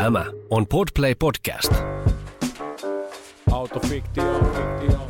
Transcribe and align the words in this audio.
Tämä 0.00 0.24
on 0.50 0.66
Podplay 0.66 1.14
Podcast. 1.14 1.72
Autofiktio, 3.52 4.40
fiktio, 4.54 5.00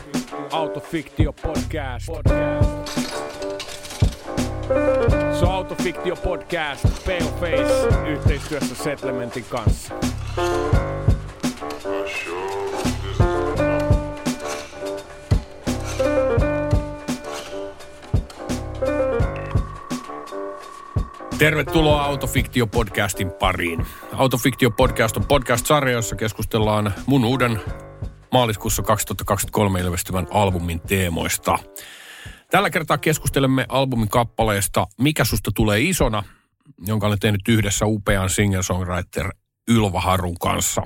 autofiktio 0.51 1.33
podcast. 1.33 2.07
podcast. 2.07 2.99
Se 5.39 5.45
on 5.45 5.53
Autofiktio 5.53 6.17
podcast, 6.17 6.85
Paleface, 7.07 8.09
yhteistyössä 8.09 8.75
Settlementin 8.75 9.45
kanssa. 9.45 9.95
Tervetuloa 21.41 22.05
Autofiktio-podcastin 22.05 23.31
pariin. 23.31 23.87
Autofiktio-podcast 24.13 25.17
on 25.17 25.27
podcast-sarja, 25.27 25.93
jossa 25.93 26.17
keskustellaan 26.17 26.95
mun 27.07 27.25
uuden 27.25 27.61
maaliskuussa 28.33 28.83
2023 28.83 29.81
ilmestyvän 29.81 30.27
albumin 30.31 30.81
teemoista. 30.81 31.59
Tällä 32.51 32.71
kertaa 32.71 32.99
keskustelemme 32.99 33.67
albumin 33.69 34.09
kappaleesta 34.09 34.87
Mikä 34.99 35.25
susta 35.25 35.51
tulee 35.55 35.81
isona, 35.81 36.23
jonka 36.87 37.07
olen 37.07 37.19
tehnyt 37.19 37.49
yhdessä 37.49 37.87
upean 37.87 38.29
singer-songwriter 38.29 39.31
Ylva 39.69 40.01
Harun 40.01 40.39
kanssa. 40.39 40.83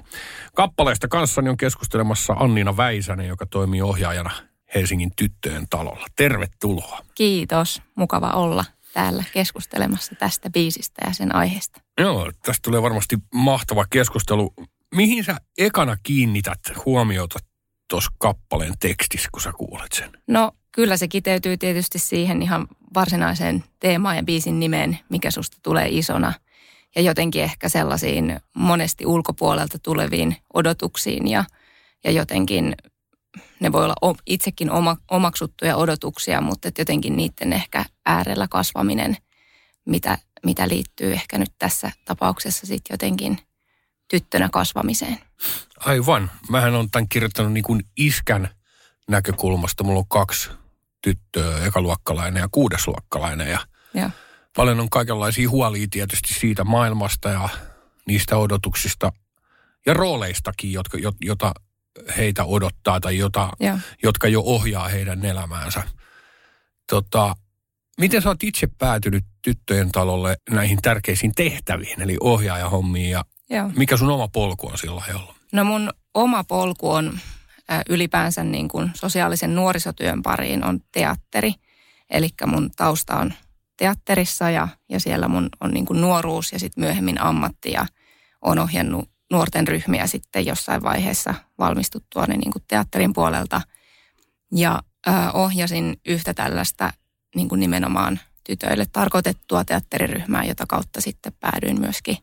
Kappaleesta 0.55 1.09
kanssani 1.09 1.51
on 1.51 1.57
keskustelemassa 1.57 2.33
Anniina 2.33 2.77
Väisänen, 2.77 3.29
joka 3.29 3.47
toimii 3.47 3.83
ohjaajana 3.83 4.31
Helsingin 4.75 5.11
tyttöjen 5.17 5.67
talolla. 5.71 6.07
Tervetuloa. 6.17 6.99
Kiitos, 7.15 7.83
mukava 7.95 8.31
olla 8.31 8.65
täällä 8.95 9.25
keskustelemassa 9.33 10.15
tästä 10.15 10.51
biisistä 10.51 11.03
ja 11.07 11.15
sen 11.15 11.35
aiheesta. 11.35 11.81
Joo, 12.01 12.33
tästä 12.43 12.61
tulee 12.63 12.83
varmasti 12.83 13.17
mahtava 13.35 13.85
keskustelu. 13.91 14.55
Mihin 14.95 15.25
sä 15.25 15.37
ekana 15.59 15.97
kiinnität 16.03 16.61
huomiota 16.87 17.39
tuossa 17.89 18.11
kappaleen 18.19 18.75
tekstissä, 18.81 19.29
kun 19.33 19.43
sä 19.43 19.53
kuulet 19.53 19.93
sen? 19.93 20.11
No 20.27 20.53
kyllä 20.73 20.97
se 20.97 21.09
kiteytyy 21.09 21.57
tietysti 21.57 21.99
siihen 21.99 22.43
ihan 22.43 22.67
varsinaiseen 22.95 23.65
teemaan 23.81 24.17
ja 24.17 24.23
biisin 24.23 24.61
nimeen, 24.61 24.99
mikä 25.09 25.31
susta 25.31 25.57
tulee 25.63 25.89
isona. 25.91 26.33
Ja 26.97 27.03
jotenkin 27.03 27.43
ehkä 27.43 27.69
sellaisiin 27.69 28.41
monesti 28.55 29.07
ulkopuolelta 29.07 29.79
tuleviin 29.79 30.37
odotuksiin 30.55 31.29
ja, 31.29 31.45
ja 32.05 32.11
jotenkin 32.11 32.75
ne 33.61 33.73
voi 33.73 33.85
olla 33.85 34.17
itsekin 34.27 34.71
oma, 34.71 34.97
omaksuttuja 35.11 35.77
odotuksia, 35.77 36.41
mutta 36.41 36.69
että 36.69 36.81
jotenkin 36.81 37.17
niiden 37.17 37.53
ehkä 37.53 37.85
äärellä 38.07 38.49
kasvaminen, 38.49 39.17
mitä, 39.87 40.19
mitä 40.45 40.69
liittyy 40.69 41.13
ehkä 41.13 41.39
nyt 41.39 41.53
tässä 41.59 41.91
tapauksessa 42.05 42.67
sitten 42.67 42.95
jotenkin 42.95 43.39
tyttönä 44.09 44.49
kasvamiseen. 44.53 45.19
Aivan. 45.79 46.31
Mähän 46.51 46.75
on 46.75 46.91
tämän 46.91 47.09
kirjoittanut 47.09 47.53
niin 47.53 47.65
kuin 47.65 47.83
iskän 47.97 48.49
näkökulmasta. 49.09 49.85
Mulla 49.85 49.99
on 49.99 50.09
kaksi 50.09 50.51
tyttöä, 51.03 51.65
ekaluokkalainen 51.67 52.41
ja 52.41 52.49
kuudesluokkalainen 52.53 53.51
ja 53.51 53.59
ja. 53.95 54.11
paljon 54.57 54.81
on 54.81 54.91
kaikenlaisia 54.91 55.51
huolia 55.51 55.87
tietysti 55.91 56.35
siitä 56.35 56.65
maailmasta 56.65 57.29
ja 57.29 57.49
niistä 58.07 58.37
odotuksista 58.37 59.13
ja 59.87 59.95
rooleistakin, 59.95 60.73
jotka, 60.73 60.99
jota 61.21 61.53
heitä 62.17 62.45
odottaa 62.45 63.01
tai 63.01 63.19
jota, 63.19 63.51
jotka 64.03 64.29
jo 64.29 64.43
ohjaa 64.45 64.89
heidän 64.89 65.25
elämäänsä. 65.25 65.83
Tota, 66.91 67.37
miten 68.01 68.23
sä 68.23 68.29
oot 68.29 68.43
itse 68.43 68.69
päätynyt 68.79 69.25
tyttöjen 69.43 69.93
talolle 69.93 70.37
näihin 70.51 70.79
tärkeisiin 70.83 71.33
tehtäviin, 71.35 72.03
eli 72.03 72.17
ohjaajahommiin 72.21 73.11
ja 73.11 73.25
Joo. 73.51 73.71
mikä 73.77 73.97
sun 73.97 74.11
oma 74.11 74.29
polku 74.29 74.67
on 74.67 74.79
sillä 74.79 75.03
ollut? 75.15 75.37
No 75.53 75.65
mun 75.65 75.91
oma 76.15 76.45
polku 76.45 76.91
on 76.91 77.19
äh, 77.73 77.83
ylipäänsä 77.89 78.45
niin 78.45 78.69
kuin 78.69 78.91
sosiaalisen 78.95 79.55
nuorisotyön 79.55 80.23
pariin 80.23 80.65
on 80.65 80.81
teatteri. 80.93 81.55
Eli 82.11 82.29
mun 82.47 82.71
tausta 82.77 83.17
on 83.17 83.33
teatterissa 83.77 84.51
ja, 84.51 84.69
ja 84.89 85.01
siellä 85.01 85.29
mun 85.29 85.49
on 85.61 85.71
niin 85.71 85.87
kuin 85.87 86.01
nuoruus 86.01 86.53
ja 86.53 86.59
sitten 86.59 86.85
myöhemmin 86.85 87.21
ammatti 87.21 87.73
ja 87.73 87.87
on 88.43 88.59
ohjannut 88.59 89.14
nuorten 89.35 89.69
ryhmiä 89.69 90.07
sitten 90.07 90.47
jossain 90.47 90.83
vaiheessa 90.83 91.35
valmistuttua 91.59 92.27
niin 92.27 92.53
kuin 92.53 92.65
teatterin 92.69 93.13
puolelta. 93.13 93.61
Ja 94.53 94.83
ö, 95.07 95.11
ohjasin 95.33 96.01
yhtä 96.07 96.35
tällaista 96.35 96.93
niin 97.35 97.49
kuin 97.49 97.61
nimenomaan 97.61 98.21
tytöille 98.45 98.87
tarkoitettua 98.93 99.65
teatteriryhmää, 99.65 100.45
jota 100.45 100.65
kautta 100.69 101.01
sitten 101.01 101.33
päädyin 101.41 101.81
myöskin 101.81 102.17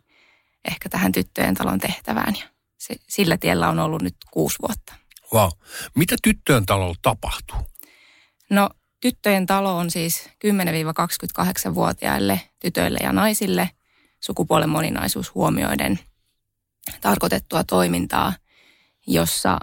ehkä 0.68 0.90
tähän 0.90 1.12
tyttöjen 1.12 1.56
talon 1.56 1.80
tehtävään. 1.80 2.36
Ja 2.40 2.46
se, 2.78 2.96
sillä 3.10 3.38
tiellä 3.38 3.70
on 3.70 3.80
ollut 3.80 4.02
nyt 4.02 4.16
kuusi 4.32 4.58
vuotta. 4.68 4.94
Wow. 5.34 5.50
Mitä 5.96 6.16
tyttöjen 6.24 6.66
talolla 6.66 6.96
tapahtuu? 7.02 7.58
No 8.50 8.70
tyttöjen 9.00 9.46
talo 9.46 9.78
on 9.78 9.92
siis 9.92 10.30
10-28-vuotiaille 10.46 12.42
tytöille 12.60 13.00
ja 13.04 13.14
naisille 13.14 13.70
sukupuolen 14.20 14.70
moninaisuus 14.70 15.36
huomioiden– 15.36 16.00
tarkoitettua 17.02 17.64
toimintaa, 17.64 18.34
jossa 19.08 19.58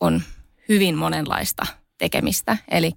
on 0.00 0.22
hyvin 0.68 0.98
monenlaista 0.98 1.66
tekemistä. 1.98 2.56
Eli 2.68 2.92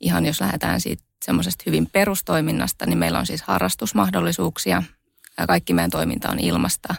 ihan 0.00 0.26
jos 0.26 0.40
lähdetään 0.40 0.80
siitä 0.80 1.02
semmoisesta 1.24 1.62
hyvin 1.66 1.86
perustoiminnasta, 1.86 2.86
niin 2.86 2.98
meillä 2.98 3.18
on 3.18 3.26
siis 3.26 3.42
harrastusmahdollisuuksia. 3.42 4.82
Kaikki 5.46 5.74
meidän 5.74 5.90
toiminta 5.90 6.30
on 6.30 6.38
ilmasta. 6.38 6.94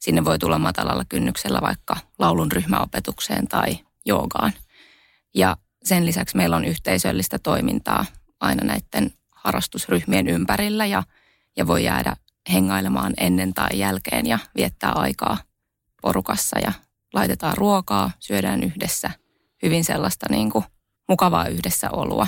Sinne 0.00 0.24
voi 0.24 0.38
tulla 0.38 0.58
matalalla 0.58 1.04
kynnyksellä 1.08 1.60
vaikka 1.60 1.96
laulun 2.18 2.52
ryhmäopetukseen 2.52 3.48
tai 3.48 3.78
joogaan. 4.04 4.52
Ja 5.34 5.56
sen 5.84 6.06
lisäksi 6.06 6.36
meillä 6.36 6.56
on 6.56 6.64
yhteisöllistä 6.64 7.38
toimintaa 7.38 8.06
aina 8.40 8.64
näiden 8.64 9.12
harrastusryhmien 9.30 10.28
ympärillä 10.28 10.86
ja, 10.86 11.02
ja 11.56 11.66
voi 11.66 11.84
jäädä 11.84 12.16
hengailemaan 12.52 13.14
ennen 13.16 13.54
tai 13.54 13.78
jälkeen 13.78 14.26
ja 14.26 14.38
viettää 14.56 14.92
aikaa 14.92 15.38
porukassa 16.02 16.58
ja 16.58 16.72
laitetaan 17.14 17.56
ruokaa, 17.56 18.10
syödään 18.18 18.62
yhdessä. 18.62 19.10
Hyvin 19.62 19.84
sellaista 19.84 20.26
niin 20.30 20.50
kuin 20.50 20.64
mukavaa 21.08 21.46
yhdessä 21.46 21.90
olua. 21.90 22.26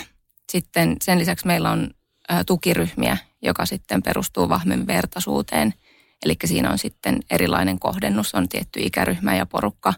Sitten 0.53 0.97
sen 1.03 1.19
lisäksi 1.19 1.47
meillä 1.47 1.71
on 1.71 1.91
tukiryhmiä, 2.47 3.17
joka 3.43 3.67
sitten 3.67 4.03
perustuu 4.03 4.49
vahvemmin 4.49 4.87
vertaisuuteen. 4.87 5.75
Eli 6.25 6.35
siinä 6.45 6.71
on 6.71 6.79
sitten 6.79 7.21
erilainen 7.31 7.79
kohdennus, 7.79 8.35
on 8.35 8.49
tietty 8.49 8.81
ikäryhmä 8.81 9.37
ja 9.37 9.47
porukka, 9.47 9.95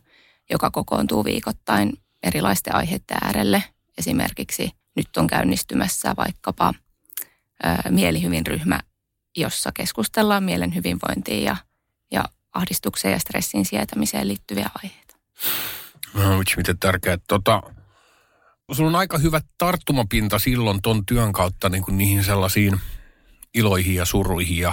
joka 0.50 0.70
kokoontuu 0.70 1.24
viikoittain 1.24 1.92
erilaisten 2.22 2.74
aiheiden 2.74 3.18
äärelle. 3.22 3.64
Esimerkiksi 3.98 4.70
nyt 4.96 5.16
on 5.16 5.26
käynnistymässä 5.26 6.14
vaikkapa 6.16 6.74
mielihyvinryhmä 7.90 8.80
jossa 9.36 9.72
keskustellaan 9.72 10.44
mielen 10.44 10.74
hyvinvointiin 10.74 11.44
ja, 11.44 11.56
ja 12.10 12.24
ahdistukseen 12.52 13.12
ja 13.12 13.18
stressin 13.18 13.64
sietämiseen 13.64 14.28
liittyviä 14.28 14.70
aiheita. 14.82 15.16
No, 16.14 16.38
miten 16.56 16.78
tärkeää. 16.78 17.18
Tota, 17.28 17.62
sulla 18.72 18.88
on 18.88 18.96
aika 18.96 19.18
hyvä 19.18 19.40
tarttumapinta 19.58 20.38
silloin 20.38 20.82
ton 20.82 21.06
työn 21.06 21.32
kautta 21.32 21.68
niin 21.68 21.82
kuin 21.82 21.98
niihin 21.98 22.24
sellaisiin 22.24 22.80
iloihin 23.54 23.94
ja 23.94 24.04
suruihin 24.04 24.58
ja 24.58 24.72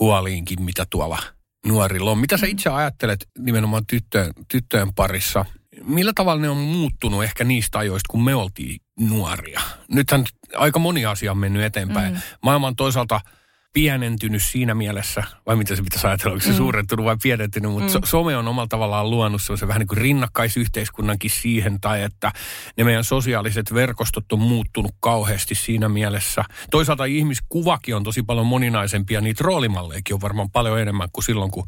huoliinkin, 0.00 0.62
mitä 0.62 0.86
tuolla 0.90 1.18
nuorilla 1.66 2.10
on. 2.10 2.18
Mitä 2.18 2.36
sä 2.36 2.46
itse 2.46 2.70
ajattelet 2.70 3.28
nimenomaan 3.38 3.86
tyttöjen, 3.86 4.32
tyttöjen 4.48 4.94
parissa? 4.94 5.44
Millä 5.82 6.12
tavalla 6.14 6.42
ne 6.42 6.48
on 6.48 6.56
muuttunut 6.56 7.24
ehkä 7.24 7.44
niistä 7.44 7.78
ajoista, 7.78 8.08
kun 8.10 8.24
me 8.24 8.34
oltiin 8.34 8.80
nuoria? 9.00 9.60
Nythän 9.88 10.24
aika 10.56 10.78
moni 10.78 11.06
asia 11.06 11.30
on 11.30 11.38
mennyt 11.38 11.62
eteenpäin. 11.62 12.14
Mm. 12.14 12.20
Maailma 12.42 12.66
on 12.66 12.76
toisaalta– 12.76 13.20
pienentynyt 13.74 14.42
siinä 14.42 14.74
mielessä, 14.74 15.24
vai 15.46 15.56
mitä 15.56 15.76
se 15.76 15.82
pitäisi 15.82 16.06
ajatella, 16.06 16.32
onko 16.32 16.44
se 16.44 16.50
mm. 16.50 16.56
suurentunut 16.56 17.04
vai 17.04 17.16
pienentynyt, 17.22 17.70
mutta 17.70 17.86
mm. 17.86 17.92
so, 17.92 18.00
some 18.04 18.36
on 18.36 18.48
omalla 18.48 18.68
tavallaan 18.68 19.10
luonut 19.10 19.42
se 19.58 19.68
vähän 19.68 19.80
niin 19.80 19.88
kuin 19.88 19.98
rinnakkaisyhteiskunnankin 19.98 21.30
siihen, 21.30 21.80
tai 21.80 22.02
että 22.02 22.32
ne 22.76 22.84
meidän 22.84 23.04
sosiaaliset 23.04 23.74
verkostot 23.74 24.32
on 24.32 24.38
muuttunut 24.38 24.92
kauheasti 25.00 25.54
siinä 25.54 25.88
mielessä. 25.88 26.44
Toisaalta 26.70 27.04
ihmiskuvakin 27.04 27.96
on 27.96 28.04
tosi 28.04 28.22
paljon 28.22 28.46
moninaisempia, 28.46 29.20
niitä 29.20 29.44
roolimalleikin 29.44 30.14
on 30.14 30.20
varmaan 30.20 30.50
paljon 30.50 30.80
enemmän 30.80 31.08
kuin 31.12 31.24
silloin, 31.24 31.50
kun 31.50 31.66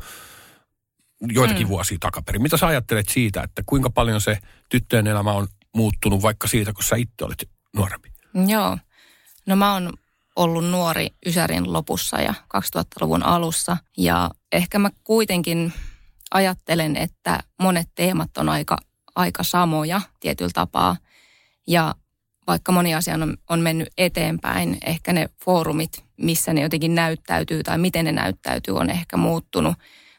joitakin 1.28 1.66
mm. 1.66 1.68
vuosia 1.68 1.98
takaperin. 2.00 2.42
Mitä 2.42 2.56
sä 2.56 2.66
ajattelet 2.66 3.08
siitä, 3.08 3.42
että 3.42 3.62
kuinka 3.66 3.90
paljon 3.90 4.20
se 4.20 4.38
tyttöjen 4.68 5.06
elämä 5.06 5.32
on 5.32 5.46
muuttunut 5.74 6.22
vaikka 6.22 6.48
siitä, 6.48 6.72
kun 6.72 6.84
sä 6.84 6.96
itse 6.96 7.24
olit 7.24 7.42
nuorempi? 7.76 8.12
Joo. 8.46 8.78
No 9.46 9.56
mä 9.56 9.72
oon 9.72 9.92
ollut 10.36 10.70
nuori 10.70 11.08
Ysärin 11.26 11.72
lopussa 11.72 12.20
ja 12.20 12.34
2000-luvun 12.56 13.22
alussa. 13.22 13.76
Ja 13.96 14.30
ehkä 14.52 14.78
mä 14.78 14.90
kuitenkin 15.04 15.72
ajattelen, 16.30 16.96
että 16.96 17.40
monet 17.62 17.88
teemat 17.94 18.38
on 18.38 18.48
aika, 18.48 18.78
aika 19.14 19.42
samoja 19.42 20.00
tietyllä 20.20 20.50
tapaa. 20.54 20.96
Ja 21.66 21.94
vaikka 22.46 22.72
moni 22.72 22.94
asia 22.94 23.14
on, 23.14 23.36
on 23.50 23.60
mennyt 23.60 23.88
eteenpäin, 23.98 24.78
ehkä 24.86 25.12
ne 25.12 25.28
foorumit, 25.44 26.04
missä 26.16 26.52
ne 26.52 26.60
jotenkin 26.60 26.94
näyttäytyy 26.94 27.62
tai 27.62 27.78
miten 27.78 28.04
ne 28.04 28.12
näyttäytyy, 28.12 28.76
on 28.76 28.90
ehkä 28.90 29.16
muuttunut. 29.16 29.74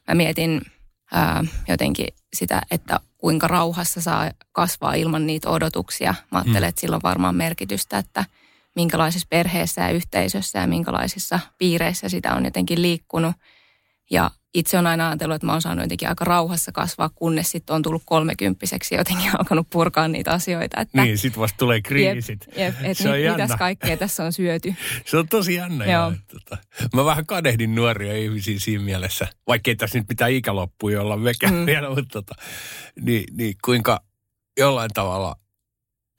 mä 0.08 0.16
mietin 0.16 0.62
ää, 1.14 1.44
jotenkin 1.68 2.08
sitä, 2.34 2.62
että 2.72 3.00
kuinka 3.18 3.48
rauhassa 3.48 4.02
saa 4.02 4.32
kasvaa 4.52 4.94
ilman 4.94 5.28
niitä 5.28 5.50
odotuksia. 5.50 6.16
Mä 6.32 6.38
ajattelen, 6.38 6.64
mm. 6.64 6.70
että 6.70 6.82
sillä 6.82 6.96
on 6.96 7.02
varmaan 7.04 7.36
merkitystä, 7.36 7.98
että 7.98 8.26
minkälaisessa 8.78 9.28
perheessä 9.30 9.82
ja 9.82 9.90
yhteisössä 9.90 10.60
ja 10.60 10.68
minkälaisissa 10.68 11.40
piireissä 11.58 12.10
sitä 12.10 12.36
on 12.36 12.46
jotenkin 12.46 12.82
liikkunut. 12.82 13.36
Ja 14.12 14.32
itse 14.54 14.78
on 14.78 14.88
aina 14.88 15.10
ajatellut, 15.10 15.36
että 15.36 15.46
mä 15.46 15.52
oon 15.52 15.62
saanut 15.62 15.86
jotenkin 15.86 16.10
aika 16.10 16.26
rauhassa 16.26 16.72
kasvaa, 16.72 17.10
kunnes 17.10 17.52
sitten 17.52 17.76
on 17.76 17.82
tullut 17.82 18.02
kolmekymppiseksi 18.06 18.96
ja 18.96 19.02
jotenkin 19.02 19.32
alkanut 19.40 19.68
purkaa 19.70 20.08
niitä 20.08 20.32
asioita. 20.32 20.82
Että 20.82 21.04
niin, 21.04 21.18
sitten 21.18 21.42
vasta 21.42 21.58
tulee 21.58 21.82
kriisit. 21.82 22.46
Jep, 22.48 22.58
jep 22.58 22.76
että 22.84 23.04
se 23.04 23.12
mit, 23.12 23.32
mitäs 23.32 23.58
kaikkea 23.58 23.98
tässä 23.98 24.24
on 24.24 24.34
syöty. 24.34 24.76
Se 25.06 25.18
on 25.18 25.28
tosi 25.28 25.56
jännä. 25.56 25.86
Joo. 25.86 26.14
Tota, 26.28 26.58
mä 26.96 27.06
vähän 27.06 27.26
kadehdin 27.26 27.76
nuoria 27.76 28.14
ihmisiä 28.14 28.60
siinä 28.60 28.84
mielessä, 28.84 29.28
vaikka 29.48 29.72
ei 29.72 29.76
tässä 29.76 30.00
nyt 30.00 30.10
mitään 30.10 30.32
ikäloppuja 30.32 31.02
olla 31.02 31.18
mekään 31.18 31.54
mm. 31.54 31.66
vielä, 31.66 31.90
mutta 31.90 32.06
tota, 32.12 32.36
niin, 33.02 33.24
niin 33.32 33.56
kuinka 33.66 34.02
jollain 34.58 34.90
tavalla– 34.94 35.36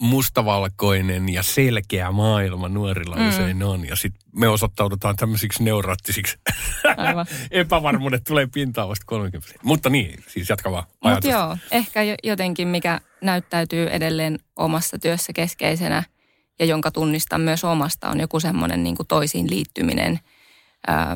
mustavalkoinen 0.00 1.28
ja 1.28 1.42
selkeä 1.42 2.12
maailma 2.12 2.68
nuorilla 2.68 3.16
mm. 3.16 3.28
usein 3.28 3.62
on. 3.62 3.88
Ja 3.88 3.96
sitten 3.96 4.22
me 4.36 4.48
osoittaudutaan 4.48 5.16
tämmöisiksi 5.16 5.62
neuroottisiksi. 5.62 6.38
Epävarmuudet 7.50 8.24
tulee 8.24 8.46
pintaan 8.46 8.88
vasta 8.88 9.04
30. 9.06 9.54
Mutta 9.62 9.90
niin, 9.90 10.24
siis 10.28 10.48
jatka 10.48 10.72
vaan 10.72 10.84
Mutta 11.04 11.28
joo, 11.28 11.56
ehkä 11.70 12.00
jotenkin 12.24 12.68
mikä 12.68 13.00
näyttäytyy 13.22 13.88
edelleen 13.88 14.38
omassa 14.56 14.98
työssä 14.98 15.32
keskeisenä 15.32 16.02
ja 16.58 16.66
jonka 16.66 16.90
tunnistan 16.90 17.40
myös 17.40 17.64
omasta 17.64 18.08
on 18.08 18.20
joku 18.20 18.40
semmoinen 18.40 18.82
niin 18.82 18.96
toisiin 19.08 19.50
liittyminen, 19.50 20.20
äh, 20.90 21.08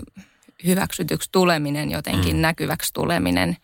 hyväksytyksi 0.66 1.28
tuleminen, 1.32 1.90
jotenkin 1.90 2.36
mm. 2.36 2.42
näkyväksi 2.42 2.92
tuleminen. 2.92 3.56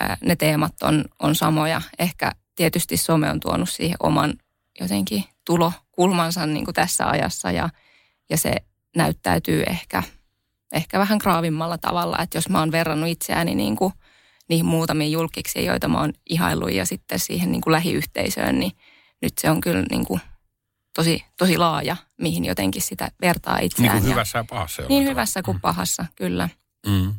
Äh, 0.00 0.18
ne 0.20 0.36
teemat 0.36 0.82
on, 0.82 1.04
on 1.18 1.34
samoja. 1.34 1.82
Ehkä 1.98 2.32
tietysti 2.54 2.96
some 2.96 3.30
on 3.30 3.40
tuonut 3.40 3.68
siihen 3.68 3.96
oman 4.00 4.34
jotenkin 4.80 5.24
tulokulmansa 5.46 6.46
niin 6.46 6.64
kuin 6.64 6.74
tässä 6.74 7.08
ajassa 7.08 7.50
ja, 7.50 7.68
ja 8.30 8.36
se 8.36 8.54
näyttäytyy 8.96 9.62
ehkä, 9.62 10.02
ehkä 10.72 10.98
vähän 10.98 11.18
kraavimmalla 11.18 11.78
tavalla, 11.78 12.18
että 12.22 12.38
jos 12.38 12.48
mä 12.48 12.58
oon 12.58 12.72
verrannut 12.72 13.08
itseäni 13.08 13.54
niin 13.54 13.76
kuin 13.76 13.92
niihin 14.48 14.66
muutamiin 14.66 15.12
julkiksi, 15.12 15.64
joita 15.64 15.88
mä 15.88 16.00
oon 16.00 16.12
ihaillut 16.30 16.72
ja 16.72 16.86
sitten 16.86 17.18
siihen 17.18 17.52
niin 17.52 17.60
kuin 17.60 17.72
lähiyhteisöön, 17.72 18.58
niin 18.58 18.72
nyt 19.22 19.32
se 19.38 19.50
on 19.50 19.60
kyllä 19.60 19.84
niin 19.90 20.04
kuin 20.04 20.20
tosi, 20.94 21.24
tosi 21.38 21.58
laaja, 21.58 21.96
mihin 22.20 22.44
jotenkin 22.44 22.82
sitä 22.82 23.10
vertaa 23.20 23.58
itseään. 23.58 23.92
Niin 23.92 24.02
kuin 24.02 24.12
hyvässä 24.12 24.38
ja 24.38 24.44
pahassa. 24.50 24.82
Niin 24.82 24.88
tavalla. 24.88 25.10
hyvässä 25.10 25.42
kuin 25.42 25.56
mm. 25.56 25.60
pahassa, 25.60 26.06
kyllä. 26.16 26.48
Mm. 26.86 27.14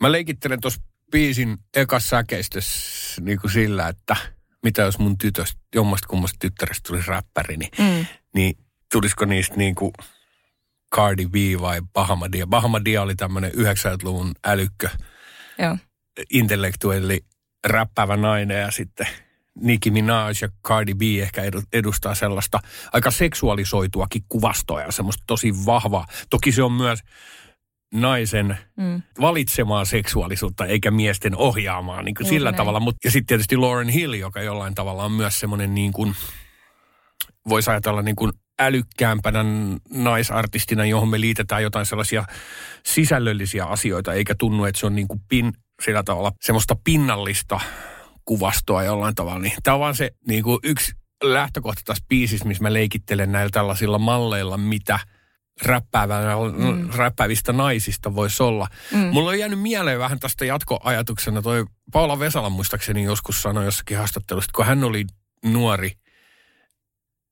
Mä 0.00 0.12
leikittelen 0.12 0.60
tuossa 0.60 0.80
biisin 1.12 1.58
ekassa 1.76 2.08
säkeistössä 2.08 3.20
niin 3.20 3.40
kuin 3.40 3.50
sillä, 3.50 3.88
että– 3.88 4.16
mitä 4.64 4.82
jos 4.82 4.98
mun 4.98 5.18
tytöstä, 5.18 5.60
jommasta 5.74 6.08
kummasta 6.08 6.36
tyttärestä 6.40 6.88
tulisi 6.88 7.08
räppäri, 7.08 7.56
niin, 7.56 7.70
mm. 7.78 8.06
niin 8.34 8.56
tulisiko 8.92 9.24
niistä 9.24 9.56
niin 9.56 9.74
kuin 9.74 9.92
Cardi 10.94 11.26
B 11.26 11.34
vai 11.60 11.80
Bahamadia? 11.92 12.46
Bahamadia 12.46 13.02
oli 13.02 13.14
tämmöinen 13.14 13.52
90-luvun 13.52 14.32
älykkö, 14.44 14.88
Joo. 15.58 15.76
intellektuelli, 16.30 17.24
räppäävä 17.66 18.16
nainen 18.16 18.60
ja 18.60 18.70
sitten 18.70 19.06
Nicki 19.60 19.90
Minaj 19.90 20.34
ja 20.42 20.48
Cardi 20.66 20.94
B 20.94 21.02
ehkä 21.02 21.42
edustaa 21.72 22.14
sellaista 22.14 22.60
aika 22.92 23.10
seksuaalisoituakin 23.10 24.24
kuvastoa 24.28 24.82
ja 24.82 24.92
semmoista 24.92 25.24
tosi 25.26 25.52
vahvaa. 25.66 26.06
Toki 26.30 26.52
se 26.52 26.62
on 26.62 26.72
myös 26.72 26.98
naisen 27.94 28.58
mm. 28.76 29.02
valitsemaa 29.20 29.84
seksuaalisuutta 29.84 30.66
eikä 30.66 30.90
miesten 30.90 31.36
ohjaamaa 31.36 32.02
niin 32.02 32.14
kuin 32.14 32.26
sillä 32.26 32.50
näin. 32.50 32.56
tavalla. 32.56 32.80
Mut, 32.80 32.96
ja 33.04 33.10
sitten 33.10 33.26
tietysti 33.26 33.56
Lauren 33.56 33.88
Hill, 33.88 34.12
joka 34.12 34.42
jollain 34.42 34.74
tavalla 34.74 35.04
on 35.04 35.12
myös 35.12 35.40
semmoinen 35.40 35.74
niin 35.74 35.92
kuin, 35.92 36.14
voisi 37.48 37.70
ajatella 37.70 38.02
niin 38.02 38.16
kuin 38.16 38.32
älykkäämpänä 38.58 39.44
naisartistina, 39.90 40.84
johon 40.84 41.08
me 41.08 41.20
liitetään 41.20 41.62
jotain 41.62 41.86
sellaisia 41.86 42.24
sisällöllisiä 42.86 43.64
asioita, 43.64 44.12
eikä 44.12 44.34
tunnu, 44.38 44.64
että 44.64 44.80
se 44.80 44.86
on 44.86 44.94
niin 44.94 45.08
kuin 45.08 45.20
pin, 45.28 45.52
sillä 45.82 46.02
tavalla 46.02 46.32
semmoista 46.40 46.76
pinnallista 46.84 47.60
kuvastoa 48.24 48.84
jollain 48.84 49.14
tavalla. 49.14 49.38
Niin 49.38 49.52
tämä 49.62 49.74
on 49.74 49.80
vaan 49.80 49.96
se 49.96 50.10
niin 50.28 50.42
kuin 50.42 50.58
yksi 50.62 50.92
lähtökohta 51.22 51.82
tässä 51.84 52.04
biisissä, 52.08 52.48
missä 52.48 52.62
mä 52.62 52.72
leikittelen 52.72 53.32
näillä 53.32 53.50
tällaisilla 53.50 53.98
malleilla, 53.98 54.56
mitä– 54.58 54.98
mm. 56.56 56.90
räppäävistä 56.94 57.52
naisista 57.52 58.14
voisi 58.14 58.42
olla. 58.42 58.68
Mm. 58.92 58.98
Mulla 58.98 59.30
on 59.30 59.38
jäänyt 59.38 59.60
mieleen 59.60 59.98
vähän 59.98 60.20
tästä 60.20 60.44
jatkoajatuksena 60.44 61.42
toi 61.42 61.64
Paula 61.92 62.18
Vesala 62.18 62.50
muistaakseni 62.50 63.04
joskus 63.04 63.42
sanoi 63.42 63.64
jossakin 63.64 63.96
haastattelussa, 63.96 64.50
kun 64.54 64.66
hän 64.66 64.84
oli 64.84 65.04
nuori 65.44 65.92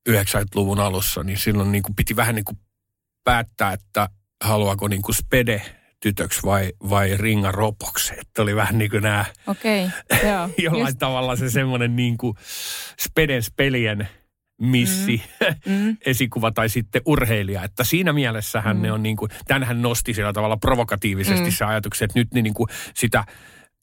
90-luvun 0.08 0.80
alussa, 0.80 1.22
niin 1.22 1.38
silloin 1.38 1.72
niin 1.72 1.82
kuin 1.82 1.96
piti 1.96 2.16
vähän 2.16 2.34
niin 2.34 2.44
kuin 2.44 2.58
päättää, 3.24 3.72
että 3.72 4.08
haluaako 4.44 4.88
niin 4.88 5.02
kuin 5.02 5.14
spede 5.14 5.62
tytöksi 6.00 6.42
vai, 6.42 6.72
vai 6.90 7.16
ringa 7.16 7.52
ropoksi. 7.52 8.14
Että 8.20 8.42
oli 8.42 8.56
vähän 8.56 8.78
niin 8.78 8.90
kuin 8.90 9.02
nämä, 9.02 9.24
okay, 9.46 9.80
joo, 10.28 10.48
jollain 10.58 10.86
just. 10.86 10.98
tavalla 10.98 11.36
se 11.36 11.50
semmoinen 11.50 11.96
niin 11.96 12.18
kuin 12.18 12.36
speden 13.00 13.42
spelien– 13.42 14.08
missi, 14.60 15.22
mm. 15.66 15.72
mm. 15.72 15.96
esikuva 16.06 16.50
tai 16.50 16.68
sitten 16.68 17.02
urheilija. 17.06 17.64
Että 17.64 17.84
siinä 17.84 18.12
mielessähän 18.12 18.76
mm. 18.76 18.82
ne 18.82 18.92
on 18.92 19.02
niin 19.02 19.16
kuin, 19.16 19.30
tämänhän 19.46 19.82
nosti 19.82 20.14
sillä 20.14 20.32
tavalla 20.32 20.56
provokatiivisesti 20.56 21.44
mm. 21.44 21.50
se 21.50 21.64
ajatuksen, 21.64 22.04
että 22.04 22.18
nyt 22.18 22.34
niin 22.34 22.54
kuin 22.54 22.68
sitä, 22.94 23.24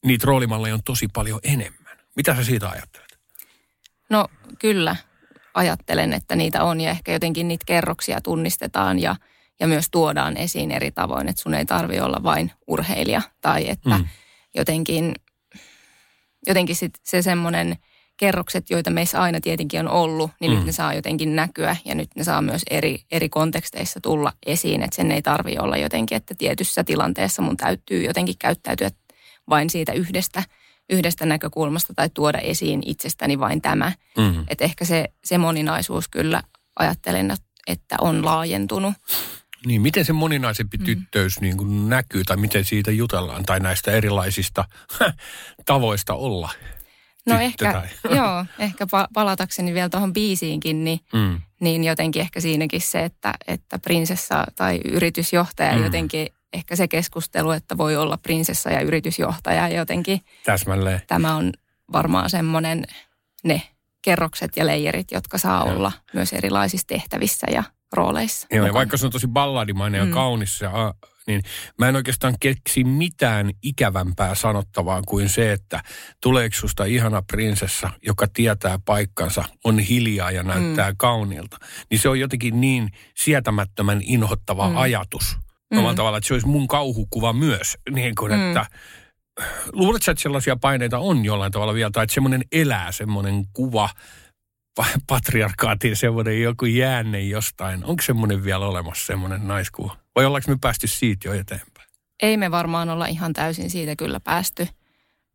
niitä 0.05 0.27
roolimalleja 0.27 0.73
on 0.73 0.83
tosi 0.85 1.07
paljon 1.13 1.39
enemmän. 1.43 1.97
Mitä 2.15 2.35
sä 2.35 2.43
siitä 2.43 2.69
ajattelet? 2.69 3.19
No 4.09 4.27
kyllä, 4.59 4.95
ajattelen, 5.53 6.13
että 6.13 6.35
niitä 6.35 6.63
on 6.63 6.81
ja 6.81 6.89
ehkä 6.89 7.11
jotenkin 7.11 7.47
niitä 7.47 7.65
kerroksia 7.65 8.21
tunnistetaan 8.21 8.99
ja, 8.99 9.15
ja 9.59 9.67
myös 9.67 9.85
tuodaan 9.91 10.37
esiin 10.37 10.71
eri 10.71 10.91
tavoin, 10.91 11.27
että 11.27 11.41
sun 11.41 11.53
ei 11.53 11.65
tarvi 11.65 11.99
olla 11.99 12.23
vain 12.23 12.51
urheilija 12.67 13.21
tai 13.41 13.69
että 13.69 13.97
mm. 13.97 14.05
jotenkin, 14.55 15.15
jotenkin 16.47 16.75
sit 16.75 16.93
se 17.03 17.21
semmoinen– 17.21 17.75
kerrokset, 18.19 18.69
joita 18.69 18.89
meissä 18.89 19.21
aina 19.21 19.41
tietenkin 19.41 19.79
on 19.79 19.87
ollut, 19.87 20.31
niin 20.39 20.51
mm. 20.51 20.57
nyt 20.57 20.65
ne 20.65 20.71
saa 20.71 20.93
jotenkin 20.93 21.35
näkyä 21.35 21.75
ja 21.85 21.95
nyt 21.95 22.09
ne 22.15 22.23
saa 22.23 22.41
myös 22.41 22.61
eri, 22.69 23.03
eri 23.11 23.29
konteksteissa 23.29 23.99
tulla 24.01 24.33
esiin. 24.45 24.83
Että 24.83 24.95
sen 24.95 25.11
ei 25.11 25.21
tarvi 25.21 25.57
olla 25.59 25.77
jotenkin, 25.77 26.15
että 26.15 26.35
tietyssä 26.37 26.83
tilanteessa 26.83 27.41
mun 27.41 27.57
täytyy 27.57 28.03
jotenkin 28.03 28.35
käyttäytyä 28.39 28.89
vain 29.49 29.69
siitä 29.69 29.93
yhdestä, 29.93 30.43
yhdestä 30.89 31.25
näkökulmasta 31.25 31.93
tai 31.93 32.09
tuoda 32.13 32.37
esiin 32.37 32.81
itsestäni 32.85 33.39
vain 33.39 33.61
tämä. 33.61 33.91
Mm. 34.17 34.45
Että 34.47 34.63
ehkä 34.63 34.85
se, 34.85 35.05
se 35.25 35.37
moninaisuus 35.37 36.07
kyllä 36.07 36.43
ajattelen, 36.79 37.33
että 37.67 37.95
on 38.01 38.25
laajentunut. 38.25 38.93
Niin, 39.65 39.81
miten 39.81 40.05
se 40.05 40.13
moninaisempi 40.13 40.77
mm. 40.77 40.85
tyttöys 40.85 41.41
niin 41.41 41.57
kuin 41.57 41.89
näkyy 41.89 42.23
tai 42.23 42.37
miten 42.37 42.65
siitä 42.65 42.91
jutellaan 42.91 43.45
tai 43.45 43.59
näistä 43.59 43.91
erilaisista 43.91 44.65
tavoista 45.65 46.13
olla? 46.13 46.49
No 47.29 47.39
ehkä, 47.39 47.73
tai... 47.73 47.87
joo, 48.17 48.45
ehkä 48.59 48.87
palatakseni 49.13 49.73
vielä 49.73 49.89
tuohon 49.89 50.13
biisiinkin, 50.13 50.83
niin, 50.83 50.99
mm. 51.13 51.41
niin 51.59 51.83
jotenkin 51.83 52.21
ehkä 52.21 52.39
siinäkin 52.39 52.81
se, 52.81 53.03
että, 53.03 53.33
että 53.47 53.79
prinsessa 53.79 54.45
tai 54.55 54.79
yritysjohtaja 54.85 55.75
mm. 55.75 55.83
jotenkin 55.83 56.27
ehkä 56.53 56.75
se 56.75 56.87
keskustelu, 56.87 57.51
että 57.51 57.77
voi 57.77 57.95
olla 57.95 58.17
prinsessa 58.17 58.69
ja 58.69 58.81
yritysjohtaja 58.81 59.69
jotenkin. 59.69 60.21
Täsmälleen. 60.45 61.01
Tämä 61.07 61.35
on 61.35 61.53
varmaan 61.91 62.29
semmoinen 62.29 62.85
ne 63.43 63.61
kerrokset 64.01 64.57
ja 64.57 64.65
leijerit, 64.65 65.11
jotka 65.11 65.37
saa 65.37 65.65
ja. 65.65 65.73
olla 65.73 65.91
myös 66.13 66.33
erilaisissa 66.33 66.87
tehtävissä 66.87 67.47
ja 67.51 67.63
rooleissa. 67.93 68.47
Joo, 68.51 68.65
ja 68.65 68.73
vaikka 68.73 68.97
se 68.97 69.05
on 69.05 69.11
tosi 69.11 69.27
balladimainen 69.27 70.01
mm. 70.01 70.07
ja 70.07 70.13
kaunis 70.13 70.61
ja 70.61 70.93
niin 71.29 71.41
mä 71.77 71.89
en 71.89 71.95
oikeastaan 71.95 72.35
keksi 72.39 72.83
mitään 72.83 73.51
ikävämpää 73.63 74.35
sanottavaa 74.35 75.01
kuin 75.07 75.29
se, 75.29 75.51
että 75.51 75.83
tuleeko 76.23 76.55
susta 76.55 76.85
ihana 76.85 77.21
prinsessa, 77.21 77.89
joka 78.05 78.27
tietää 78.33 78.79
paikkansa, 78.85 79.43
on 79.63 79.79
hiljaa 79.79 80.31
ja 80.31 80.43
näyttää 80.43 80.91
mm. 80.91 80.97
kauniilta. 80.97 81.57
Niin 81.89 81.99
se 81.99 82.09
on 82.09 82.19
jotenkin 82.19 82.61
niin 82.61 82.89
sietämättömän 83.15 84.01
inhottava 84.01 84.69
mm. 84.69 84.77
ajatus. 84.77 85.37
Mm. 85.73 85.95
tavalla, 85.95 86.17
että 86.17 86.27
se 86.27 86.33
olisi 86.33 86.47
mun 86.47 86.67
kauhukuva 86.67 87.33
myös. 87.33 87.77
Niin 87.91 88.15
kuin, 88.15 88.31
mm. 88.31 88.47
että 88.47 88.65
luuletko, 89.73 90.11
että 90.11 90.21
sellaisia 90.21 90.55
paineita 90.55 90.99
on 90.99 91.25
jollain 91.25 91.51
tavalla 91.51 91.73
vielä, 91.73 91.91
tai 91.91 92.03
että 92.03 92.13
semmoinen 92.13 92.41
elää, 92.51 92.91
semmoinen 92.91 93.45
kuva, 93.53 93.89
patriarkaatin 95.07 95.95
semmoinen 95.95 96.41
joku 96.41 96.65
jäänne 96.65 97.21
jostain. 97.21 97.85
Onko 97.85 98.03
semmoinen 98.03 98.43
vielä 98.43 98.65
olemassa, 98.65 99.05
semmoinen 99.05 99.47
naiskuva? 99.47 99.97
Vai 100.19 100.25
ollaanko 100.25 100.51
me 100.51 100.57
päästy 100.61 100.87
siitä 100.87 101.27
jo 101.27 101.33
eteenpäin? 101.33 101.89
Ei 102.21 102.37
me 102.37 102.51
varmaan 102.51 102.89
olla 102.89 103.05
ihan 103.05 103.33
täysin 103.33 103.69
siitä 103.69 103.95
kyllä 103.95 104.19
päästy, 104.19 104.67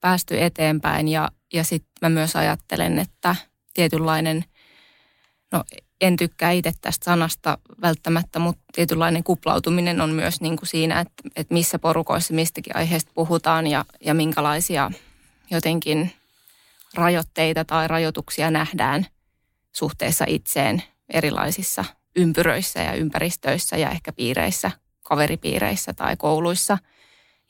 päästy 0.00 0.42
eteenpäin. 0.42 1.08
Ja, 1.08 1.30
ja 1.52 1.64
sitten 1.64 1.92
mä 2.02 2.08
myös 2.08 2.36
ajattelen, 2.36 2.98
että 2.98 3.36
tietynlainen, 3.74 4.44
no 5.52 5.64
en 6.00 6.16
tykkää 6.16 6.50
itse 6.50 6.72
tästä 6.80 7.04
sanasta 7.04 7.58
välttämättä, 7.82 8.38
mutta 8.38 8.62
tietynlainen 8.74 9.24
kuplautuminen 9.24 10.00
on 10.00 10.10
myös 10.10 10.40
niin 10.40 10.56
kuin 10.56 10.68
siinä, 10.68 11.00
että, 11.00 11.22
että 11.36 11.54
missä 11.54 11.78
porukoissa 11.78 12.34
mistäkin 12.34 12.76
aiheesta 12.76 13.10
puhutaan 13.14 13.66
ja, 13.66 13.84
ja 14.00 14.14
minkälaisia 14.14 14.90
jotenkin 15.50 16.12
rajoitteita 16.94 17.64
tai 17.64 17.88
rajoituksia 17.88 18.50
nähdään 18.50 19.06
suhteessa 19.72 20.24
itseen 20.28 20.82
erilaisissa 21.08 21.84
ympyröissä 22.16 22.80
ja 22.80 22.92
ympäristöissä 22.92 23.76
ja 23.76 23.90
ehkä 23.90 24.12
piireissä, 24.12 24.70
kaveripiireissä 25.02 25.92
tai 25.92 26.16
kouluissa. 26.16 26.78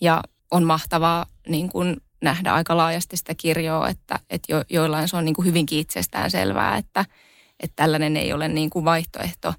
Ja 0.01 0.23
on 0.51 0.65
mahtavaa 0.65 1.27
niin 1.49 1.69
kuin 1.69 1.97
nähdä 2.23 2.55
aika 2.55 2.77
laajasti 2.77 3.17
sitä 3.17 3.35
kirjoa, 3.35 3.89
että, 3.89 4.19
että 4.31 4.53
jo, 4.53 4.65
joillain 4.71 5.09
se 5.09 5.17
on 5.17 5.25
niin 5.25 5.35
kuin 5.35 5.47
hyvinkin 5.47 5.79
itsestään 5.79 6.31
selvää, 6.31 6.77
että, 6.77 7.05
että 7.61 7.77
tällainen 7.77 8.17
ei 8.17 8.33
ole 8.33 8.49
niin 8.49 8.71
kuin 8.71 8.85
vaihtoehto, 8.85 9.55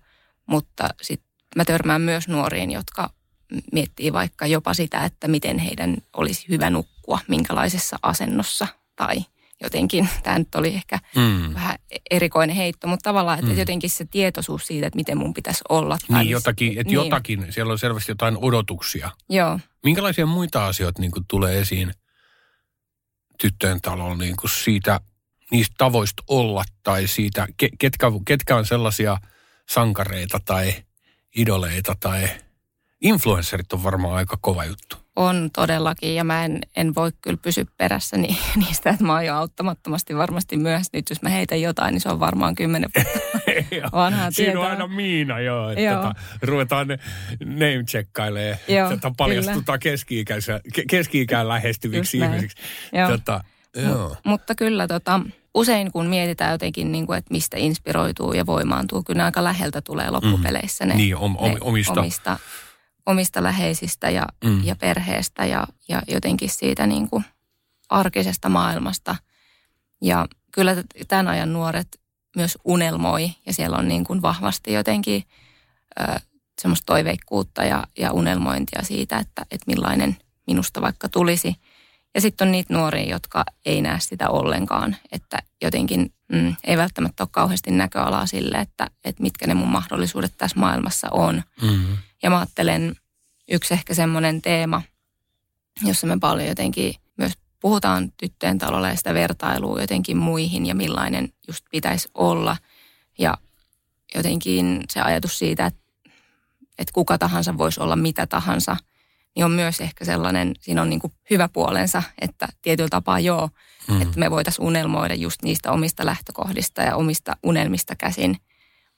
mutta 0.46 0.90
sitten 1.02 1.30
mä 1.56 1.66
törmään 1.66 2.02
myös 2.02 2.28
nuoriin, 2.28 2.72
jotka 2.72 3.10
miettii 3.72 4.14
vaikka 4.14 4.48
jopa 4.48 4.74
sitä, 4.74 5.06
että 5.06 5.28
miten 5.28 5.60
heidän 5.60 5.98
olisi 6.14 6.46
hyvä 6.50 6.70
nukkua, 6.70 7.20
minkälaisessa 7.28 7.98
asennossa 8.02 8.68
tai 8.96 9.16
jotenkin, 9.62 10.10
tämä 10.24 10.40
nyt 10.40 10.56
oli 10.56 10.76
ehkä 10.76 11.00
mm. 11.16 11.54
vähän 11.54 11.76
erikoinen 12.12 12.56
heitto, 12.56 12.88
mutta 12.88 13.10
tavallaan, 13.10 13.40
että 13.40 13.52
mm. 13.52 13.58
jotenkin 13.58 13.90
se 13.90 14.06
tietoisuus 14.06 14.68
siitä, 14.68 14.88
että 14.88 14.98
miten 14.98 15.18
mun 15.18 15.34
pitäisi 15.34 15.62
olla. 15.70 15.98
Tai 16.12 16.24
niin, 16.24 16.32
jotakin, 16.32 16.72
että 16.72 16.84
niin. 16.84 16.94
jotakin, 16.94 17.46
siellä 17.50 17.72
on 17.72 17.80
selvästi 17.80 18.12
jotain 18.12 18.38
odotuksia. 18.42 19.12
Joo. 19.30 19.60
Minkälaisia 19.84 20.26
muita 20.26 20.66
asioita 20.66 21.02
niin 21.02 21.12
kuin 21.12 21.26
tulee 21.28 21.60
esiin 21.60 21.94
tyttöjen 23.42 23.82
talolla 23.82 24.16
niin 24.16 24.36
kuin 24.36 24.52
siitä, 24.52 25.00
niistä 25.52 25.76
tavoista 25.78 26.24
olla 26.28 26.64
tai 26.84 27.08
siitä, 27.08 27.48
ketkä, 27.58 28.12
ketkä 28.26 28.56
on 28.56 28.66
sellaisia 28.66 29.18
sankareita 29.70 30.40
tai 30.46 30.74
idoleita 31.36 31.96
tai 32.00 32.30
influencerit 33.02 33.74
on 33.74 33.84
varmaan 33.84 34.16
aika 34.16 34.38
kova 34.42 34.66
juttu. 34.66 35.05
On 35.16 35.50
todellakin 35.54 36.16
ja 36.16 36.24
mä 36.24 36.46
en, 36.46 36.62
en 36.76 36.96
voi 36.96 37.12
kyllä 37.22 37.38
pysyä 37.42 37.66
perässä 37.78 38.18
ni, 38.18 38.38
niistä, 38.66 38.90
että 38.90 39.04
mä 39.04 39.14
oon 39.14 39.26
jo 39.26 39.36
auttamattomasti 39.36 40.16
varmasti 40.16 40.58
myös 40.58 40.88
Nyt 40.94 41.10
jos 41.10 41.22
mä 41.22 41.30
heitän 41.30 41.62
jotain, 41.62 41.92
niin 41.92 42.02
se 42.02 42.10
on 42.10 42.20
varmaan 42.20 42.56
kymmenen 42.56 42.90
vuotta 42.96 43.20
vanhaa 43.98 44.32
Siinä 44.32 44.60
on 44.60 44.68
aina 44.68 44.88
Miina, 44.88 45.40
joo. 45.40 45.70
Että 45.70 45.82
joo. 45.82 45.96
Tota, 45.96 46.16
ruvetaan 46.42 46.88
name 47.46 47.84
checkkailemaan. 47.90 48.58
Tota, 48.90 49.12
paljastutaan 49.18 49.80
keski-ikään 50.90 51.48
lähestyviksi 51.48 52.18
ihmisiksi. 52.18 52.58
Joo. 52.94 53.10
Tota, 53.10 53.44
joo. 53.76 54.10
M- 54.10 54.30
mutta 54.30 54.56
kyllä 54.56 54.88
tota, 54.88 55.22
usein 55.54 55.92
kun 55.92 56.06
mietitään 56.06 56.52
jotenkin, 56.52 56.92
niin 56.92 57.08
kuin, 57.08 57.18
että 57.18 57.34
mistä 57.34 57.58
inspiroituu 57.58 58.34
ja 58.34 58.46
voimaantuu, 58.46 59.04
kyllä 59.04 59.26
aika 59.26 59.44
läheltä 59.44 59.82
tulee 59.82 60.10
loppupeleissä 60.10 60.86
ne, 60.86 60.94
mm. 60.94 60.98
niin, 60.98 61.16
om, 61.16 61.36
om, 61.38 61.52
ne 61.52 61.58
omista, 61.62 62.40
omista 63.06 63.44
läheisistä 63.44 64.10
ja, 64.10 64.28
mm. 64.44 64.64
ja 64.64 64.76
perheestä 64.76 65.46
ja, 65.46 65.68
ja 65.88 66.02
jotenkin 66.08 66.50
siitä 66.50 66.88
niin 66.88 67.10
kuin 67.10 67.26
arkisesta 67.90 68.50
maailmasta. 68.50 69.16
Ja 70.02 70.28
kyllä 70.52 70.76
tämän 71.08 71.28
ajan 71.28 71.54
nuoret 71.54 72.00
myös 72.36 72.58
unelmoi 72.64 73.32
ja 73.46 73.54
siellä 73.54 73.78
on 73.78 73.88
niin 73.88 74.04
kuin 74.04 74.22
vahvasti 74.22 74.74
jotenkin 74.74 75.24
ö, 76.00 76.20
semmoista 76.62 76.86
toiveikkuutta 76.86 77.64
ja, 77.64 77.84
ja 77.98 78.12
unelmointia 78.12 78.84
siitä, 78.84 79.18
että, 79.18 79.46
että 79.52 79.66
millainen 79.68 80.18
minusta 80.48 80.82
vaikka 80.82 81.10
tulisi. 81.10 81.56
Ja 82.16 82.22
sitten 82.22 82.48
on 82.48 82.52
niitä 82.52 82.74
nuoria, 82.74 83.10
jotka 83.10 83.44
ei 83.66 83.82
näe 83.82 84.00
sitä 84.00 84.30
ollenkaan, 84.30 84.96
että 85.12 85.38
jotenkin 85.62 86.14
mm, 86.32 86.56
ei 86.64 86.78
välttämättä 86.78 87.24
ole 87.24 87.30
kauheasti 87.32 87.72
näköalaa 87.72 88.26
sille, 88.26 88.58
että, 88.58 88.90
että 89.06 89.24
mitkä 89.24 89.48
ne 89.48 89.54
mun 89.54 89.68
mahdollisuudet 89.68 90.34
tässä 90.38 90.60
maailmassa 90.60 91.08
on. 91.12 91.44
Mm-hmm. 91.62 91.98
Ja 92.26 92.30
mä 92.30 92.38
ajattelen 92.38 92.96
yksi 93.52 93.74
ehkä 93.74 93.94
semmoinen 93.94 94.42
teema, 94.42 94.82
jossa 95.82 96.08
me 96.08 96.18
paljon 96.20 96.48
jotenkin 96.48 96.96
myös 97.18 97.34
puhutaan 97.60 98.12
tyttöjen 98.18 98.58
talolla 98.58 98.90
ja 98.90 98.96
sitä 98.96 99.14
vertailua 99.14 99.82
jotenkin 99.82 100.18
muihin 100.18 100.66
ja 100.66 100.76
millainen 100.76 101.34
just 101.48 101.66
pitäisi 101.72 102.10
olla. 102.14 102.58
Ja 103.18 103.38
jotenkin 104.16 104.84
se 104.90 105.02
ajatus 105.02 105.40
siitä, 105.40 105.66
että, 105.66 105.82
että 106.80 106.94
kuka 106.94 107.18
tahansa 107.18 107.58
voisi 107.58 107.80
olla 107.80 107.96
mitä 107.96 108.28
tahansa, 108.28 108.78
niin 109.36 109.46
on 109.46 109.52
myös 109.52 109.82
ehkä 109.82 110.06
sellainen, 110.06 110.54
siinä 110.60 110.82
on 110.82 110.90
niin 110.90 111.00
kuin 111.00 111.14
hyvä 111.30 111.50
puolensa, 111.54 112.04
että 112.22 112.48
tietyllä 112.62 112.90
tapaa 112.90 113.20
joo, 113.20 113.50
mm. 113.88 114.02
että 114.02 114.20
me 114.20 114.32
voitaisiin 114.32 114.66
unelmoida 114.66 115.14
just 115.14 115.44
niistä 115.44 115.72
omista 115.72 116.06
lähtökohdista 116.06 116.82
ja 116.82 116.96
omista 116.96 117.38
unelmista 117.44 117.96
käsin– 117.96 118.38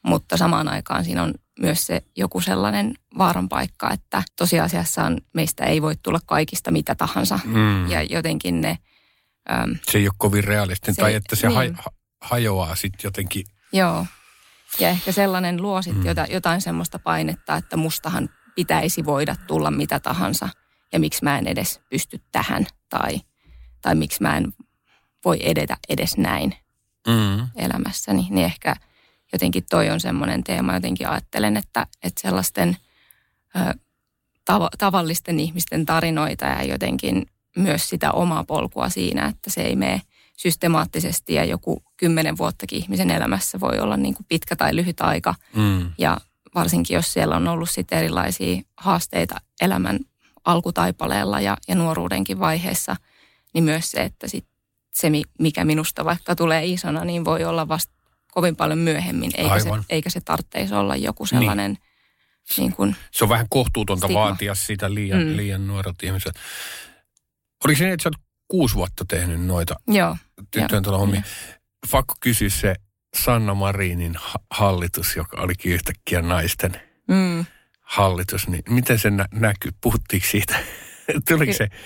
mutta 0.07 0.37
samaan 0.37 0.67
aikaan 0.67 1.05
siinä 1.05 1.23
on 1.23 1.33
myös 1.59 1.87
se 1.87 2.03
joku 2.15 2.41
sellainen 2.41 2.93
vaaran 3.17 3.49
paikka, 3.49 3.91
että 3.93 4.23
tosiasiassa 4.35 5.11
meistä 5.33 5.65
ei 5.65 5.81
voi 5.81 5.95
tulla 6.03 6.19
kaikista 6.25 6.71
mitä 6.71 6.95
tahansa. 6.95 7.39
Mm. 7.45 7.91
Ja 7.91 8.03
jotenkin 8.03 8.61
ne... 8.61 8.77
Äm, 9.51 9.75
se 9.91 9.97
ei 9.97 10.07
ole 10.07 10.13
kovin 10.17 10.43
realistinen, 10.43 10.95
se, 10.95 11.01
tai 11.01 11.13
että 11.15 11.35
se 11.35 11.47
niin. 11.47 11.75
ha, 11.75 11.91
hajoaa 12.21 12.75
sitten 12.75 12.99
jotenkin. 13.03 13.45
Joo. 13.73 14.05
Ja 14.79 14.89
ehkä 14.89 15.11
sellainen 15.11 15.61
luo 15.61 15.81
sitten 15.81 16.15
mm. 16.15 16.33
jotain 16.33 16.61
semmoista 16.61 16.99
painetta, 16.99 17.55
että 17.55 17.77
mustahan 17.77 18.29
pitäisi 18.55 19.05
voida 19.05 19.35
tulla 19.47 19.71
mitä 19.71 19.99
tahansa. 19.99 20.49
Ja 20.93 20.99
miksi 20.99 21.23
mä 21.23 21.37
en 21.37 21.47
edes 21.47 21.81
pysty 21.89 22.21
tähän. 22.31 22.65
Tai, 22.89 23.21
tai 23.81 23.95
miksi 23.95 24.21
mä 24.21 24.37
en 24.37 24.53
voi 25.25 25.39
edetä 25.41 25.77
edes 25.89 26.17
näin 26.17 26.53
mm. 27.07 27.47
elämässäni. 27.55 28.27
Niin 28.29 28.45
ehkä 28.45 28.75
jotenkin 29.37 29.65
toi 29.69 29.89
on 29.89 29.99
semmoinen 29.99 30.43
teema, 30.43 30.73
jotenkin 30.73 31.07
ajattelen, 31.07 31.57
että, 31.57 31.87
että 32.03 32.21
sellaisten 32.21 32.77
ö, 33.55 33.73
tav- 34.51 34.77
tavallisten 34.77 35.39
ihmisten 35.39 35.85
tarinoita 35.85 36.45
ja 36.45 36.63
jotenkin 36.63 37.25
myös 37.57 37.89
sitä 37.89 38.11
omaa 38.11 38.43
polkua 38.43 38.89
siinä, 38.89 39.25
että 39.25 39.49
se 39.49 39.61
ei 39.61 39.75
mene 39.75 40.01
systemaattisesti 40.37 41.33
ja 41.33 41.45
joku 41.45 41.83
kymmenen 41.97 42.37
vuottakin 42.37 42.79
ihmisen 42.79 43.11
elämässä 43.11 43.59
voi 43.59 43.79
olla 43.79 43.97
niin 43.97 44.13
kuin 44.13 44.25
pitkä 44.29 44.55
tai 44.55 44.75
lyhyt 44.75 45.01
aika. 45.01 45.35
Mm. 45.55 45.91
Ja 45.97 46.17
varsinkin 46.55 46.95
jos 46.95 47.13
siellä 47.13 47.35
on 47.35 47.47
ollut 47.47 47.69
sitten 47.69 47.97
erilaisia 47.97 48.61
haasteita 48.77 49.41
elämän 49.61 49.99
alkutaipaleella 50.45 51.41
ja, 51.41 51.57
ja 51.67 51.75
nuoruudenkin 51.75 52.39
vaiheessa, 52.39 52.95
niin 53.53 53.63
myös 53.63 53.91
se, 53.91 54.01
että 54.01 54.27
sit 54.27 54.45
se, 54.93 55.11
mikä 55.39 55.65
minusta 55.65 56.05
vaikka 56.05 56.35
tulee 56.35 56.65
isona, 56.65 57.05
niin 57.05 57.25
voi 57.25 57.43
olla 57.43 57.67
vasta 57.67 57.96
kovin 58.37 58.55
paljon 58.55 58.79
myöhemmin, 58.79 59.31
eikä 59.37 59.59
se, 59.59 59.69
eikä 59.89 60.09
se 60.09 60.21
tarvitsisi 60.21 60.73
olla 60.73 60.95
joku 60.95 61.23
niin. 61.23 61.39
sellainen... 61.39 61.71
Niin. 61.71 61.81
Niin 62.57 62.73
kuin 62.73 62.95
se 63.11 63.25
on 63.25 63.29
vähän 63.29 63.45
kohtuutonta 63.49 64.07
stigma. 64.07 64.19
vaatia 64.19 64.55
sitä 64.55 64.93
liian, 64.93 65.23
mm. 65.23 65.37
liian 65.37 65.67
nuorelta 65.67 66.05
ihmiseltä. 66.05 66.39
Oliko 67.65 67.77
se, 67.77 67.91
että 67.91 68.03
sä 68.03 68.09
oot 68.09 68.27
kuusi 68.47 68.75
vuotta 68.75 69.05
tehnyt 69.07 69.45
noita 69.45 69.75
Joo, 69.87 70.17
tyttöjen 70.51 70.83
tuolla 70.83 70.99
hommia? 70.99 71.21
Fakko 71.87 72.13
kysyä 72.19 72.49
se 72.49 72.75
Sanna 73.23 73.53
Marinin 73.53 74.15
hallitus, 74.51 75.15
joka 75.15 75.41
olikin 75.41 75.71
yhtäkkiä 75.71 76.21
naisten 76.21 76.81
mm. 77.07 77.45
hallitus, 77.81 78.47
niin 78.47 78.63
miten 78.69 78.99
se 78.99 79.09
nä- 79.09 79.27
näkyy? 79.33 79.71
Puhuttiinko 79.81 80.27
siitä? 80.27 80.59
Tuliko 81.29 81.51
Ky- 81.51 81.57
se? 81.57 81.67
Ky- 81.67 81.77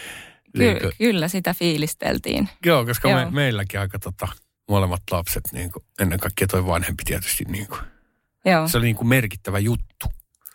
niin 0.59 0.79
kuin... 0.79 0.91
Kyllä 0.97 1.27
sitä 1.27 1.53
fiilisteltiin. 1.53 2.49
Joo, 2.65 2.85
koska 2.85 3.09
Joo. 3.09 3.25
Me, 3.25 3.31
meilläkin 3.31 3.79
aika 3.79 3.99
tota, 3.99 4.27
molemmat 4.71 5.01
lapset, 5.11 5.43
niin 5.51 5.71
kuin, 5.71 5.83
ennen 5.99 6.19
kaikkea 6.19 6.47
toi 6.47 6.65
vanhempi 6.65 7.03
tietysti, 7.05 7.45
niin 7.47 7.67
kuin, 7.67 7.81
Joo. 8.45 8.67
se 8.67 8.77
oli 8.77 8.85
niin 8.85 8.95
kuin 8.95 9.07
merkittävä 9.07 9.59
juttu. 9.59 10.05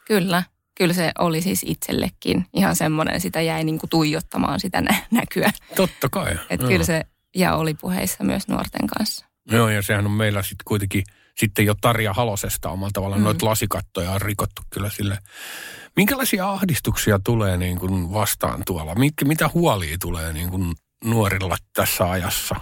Kyllä, 0.05 0.43
kyllä 0.75 0.95
se 0.95 1.13
oli 1.19 1.43
siis 1.43 1.63
itsellekin 1.67 2.47
ihan 2.53 2.77
semmoinen, 2.77 3.21
sitä 3.21 3.41
jäi 3.41 3.65
niin 3.65 3.79
kuin 3.79 3.91
tuijottamaan 3.91 4.61
sitä 4.61 4.81
nä- 4.81 5.07
näkyä. 5.11 5.51
Totta 5.77 6.09
kai. 6.09 6.39
Että 6.51 6.67
kyllä 6.67 6.85
se, 6.85 7.05
ja 7.35 7.57
oli 7.57 7.75
puheissa 7.75 8.25
myös 8.25 8.49
nuorten 8.49 8.87
kanssa. 8.87 9.27
Joo, 9.51 9.69
ja 9.69 9.83
sehän 9.83 10.07
on 10.07 10.13
meillä 10.13 10.43
sitten 10.43 10.65
kuitenkin 10.65 11.05
sitten 11.39 11.67
jo 11.67 11.75
Tarja 11.81 12.13
Halosesta 12.13 12.71
omalla 12.71 12.91
tavallaan. 12.93 13.21
Mm. 13.21 13.25
Noita 13.25 13.47
lasikattoja 13.47 14.11
on 14.11 14.21
rikottu 14.21 14.63
kyllä 14.71 14.91
sille. 14.91 15.19
Minkälaisia 15.97 16.51
ahdistuksia 16.51 17.19
tulee 17.19 17.57
niin 17.57 17.79
kuin 17.79 18.13
vastaan 18.13 18.63
tuolla? 18.67 18.95
Mitä 19.25 19.51
huolia 19.55 19.97
tulee 20.01 20.33
niin 20.33 20.51
kuin 20.51 20.75
nuorilla 21.05 21.57
tässä 21.75 22.11
ajassa? 22.11 22.57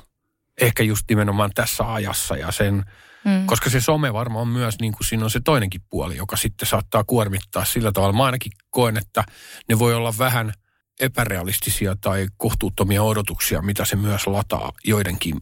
Ehkä 0.61 0.83
just 0.83 1.05
nimenomaan 1.09 1.51
tässä 1.55 1.93
ajassa 1.95 2.37
ja 2.37 2.53
sen, 2.53 2.85
mm. 3.25 3.47
koska 3.47 3.71
se 3.71 3.81
some 3.81 4.13
varmaan 4.13 4.43
on 4.43 4.49
myös, 4.49 4.75
niin 4.81 4.93
kuin 4.93 5.07
siinä 5.07 5.25
on 5.25 5.31
se 5.31 5.41
toinenkin 5.45 5.81
puoli, 5.91 6.17
joka 6.17 6.37
sitten 6.37 6.69
saattaa 6.69 7.05
kuormittaa 7.05 7.65
sillä 7.65 7.93
tavalla. 7.93 8.17
Mä 8.17 8.25
ainakin 8.25 8.53
koen, 8.71 8.97
että 8.97 9.25
ne 9.69 9.79
voi 9.79 9.95
olla 9.95 10.15
vähän 10.19 10.53
epärealistisia 11.01 11.97
tai 12.01 12.27
kohtuuttomia 12.37 13.03
odotuksia, 13.03 13.63
mitä 13.63 13.85
se 13.85 13.97
myös 13.97 14.27
lataa 14.27 14.73
joidenkin 14.85 15.41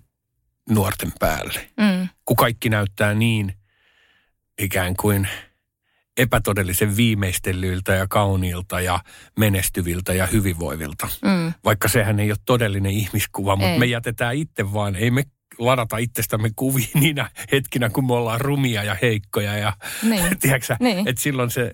nuorten 0.70 1.12
päälle. 1.18 1.70
Mm. 1.76 2.08
Kun 2.24 2.36
kaikki 2.36 2.68
näyttää 2.68 3.14
niin 3.14 3.54
ikään 4.58 4.96
kuin– 4.96 5.28
epätodellisen 6.16 6.96
viimeistellyiltä 6.96 7.94
ja 7.94 8.06
kauniilta 8.08 8.80
ja 8.80 9.00
menestyviltä 9.38 10.14
ja 10.14 10.26
hyvinvoivilta. 10.26 11.08
Mm. 11.22 11.52
Vaikka 11.64 11.88
sehän 11.88 12.20
ei 12.20 12.30
ole 12.30 12.38
todellinen 12.46 12.92
ihmiskuva, 12.92 13.56
mutta 13.56 13.72
ei. 13.72 13.78
me 13.78 13.86
jätetään 13.86 14.34
itse 14.34 14.72
vaan, 14.72 14.96
ei 14.96 15.10
me 15.10 15.22
ladata 15.58 15.96
itsestämme 15.96 16.50
kuvia 16.56 16.86
niinä 16.94 17.30
hetkinä, 17.52 17.90
kun 17.90 18.06
me 18.06 18.12
ollaan 18.12 18.40
rumia 18.40 18.84
ja 18.84 18.96
heikkoja. 19.02 19.56
Ja, 19.56 19.72
Niin. 20.02 20.38
tiedätkö 20.40 20.76
Niin. 20.80 21.08
että 21.08 21.22
silloin 21.22 21.50
se, 21.50 21.72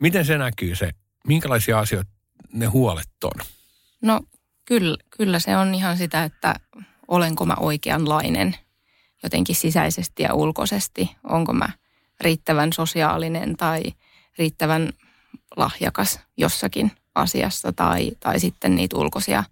miten 0.00 0.24
se 0.24 0.38
näkyy 0.38 0.74
se, 0.74 0.90
minkälaisia 1.26 1.78
asioita 1.78 2.10
ne 2.52 2.66
huolet 2.66 3.08
on? 3.24 3.44
No 4.02 4.20
kyllä, 4.64 4.96
kyllä 5.16 5.38
se 5.38 5.56
on 5.56 5.74
ihan 5.74 5.96
sitä, 5.96 6.24
että 6.24 6.54
olenko 7.08 7.46
mä 7.46 7.54
oikeanlainen 7.60 8.56
jotenkin 9.22 9.56
sisäisesti 9.56 10.22
ja 10.22 10.34
ulkoisesti. 10.34 11.16
Onko 11.24 11.52
mä 11.52 11.68
riittävän 12.20 12.72
sosiaalinen 12.72 13.56
tai 13.56 13.82
riittävän 14.38 14.92
lahjakas 15.56 16.20
jossakin 16.36 16.92
asiassa 17.14 17.72
tai, 17.72 18.10
tai 18.20 18.40
sitten 18.40 18.74
niitä 18.74 18.96
ulkoisia 18.96 19.44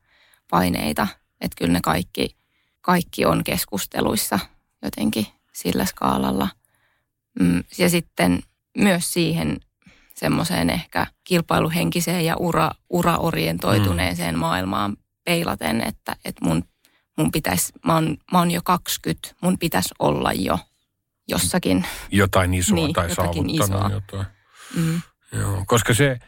paineita. 0.50 1.08
Että 1.40 1.56
kyllä 1.58 1.72
ne 1.72 1.80
kaikki, 1.82 2.36
kaikki 2.80 3.24
on 3.24 3.44
keskusteluissa 3.44 4.38
jotenkin 4.82 5.26
sillä 5.52 5.84
skaalalla. 5.84 6.48
Mm, 7.40 7.64
Ja 7.78 7.90
sitten 7.90 8.42
myös 8.78 9.12
siihen 9.12 9.60
semmoiseen 10.14 10.70
ehkä 10.70 11.06
kilpailuhenkiseen 11.24 12.24
ja 12.24 12.36
ura, 12.36 12.70
uraorientoituneeseen 12.90 14.34
mm. 14.34 14.38
maailmaan 14.38 14.96
peilaten, 15.24 15.80
että, 15.80 16.16
että 16.24 16.44
mun, 16.44 16.64
mun 17.16 17.32
pitäisi, 17.32 17.72
mä 17.86 17.94
oon, 17.94 18.16
mä 18.32 18.38
oon 18.38 18.50
jo 18.50 18.60
20, 18.64 19.28
mun 19.40 19.58
pitäisi 19.58 19.94
olla 19.98 20.32
jo 20.32 20.58
jossakin. 21.28 21.86
Jotain 22.10 22.54
isoa 22.54 22.74
Niin, 22.74 22.92
tai 22.92 23.14
saavuttanut 23.14 23.54
isoa. 23.54 23.90
jotain. 23.92 24.26
Mm. 24.76 25.00
Joo, 25.32 25.64
koska 25.66 25.94
se, 25.94 26.18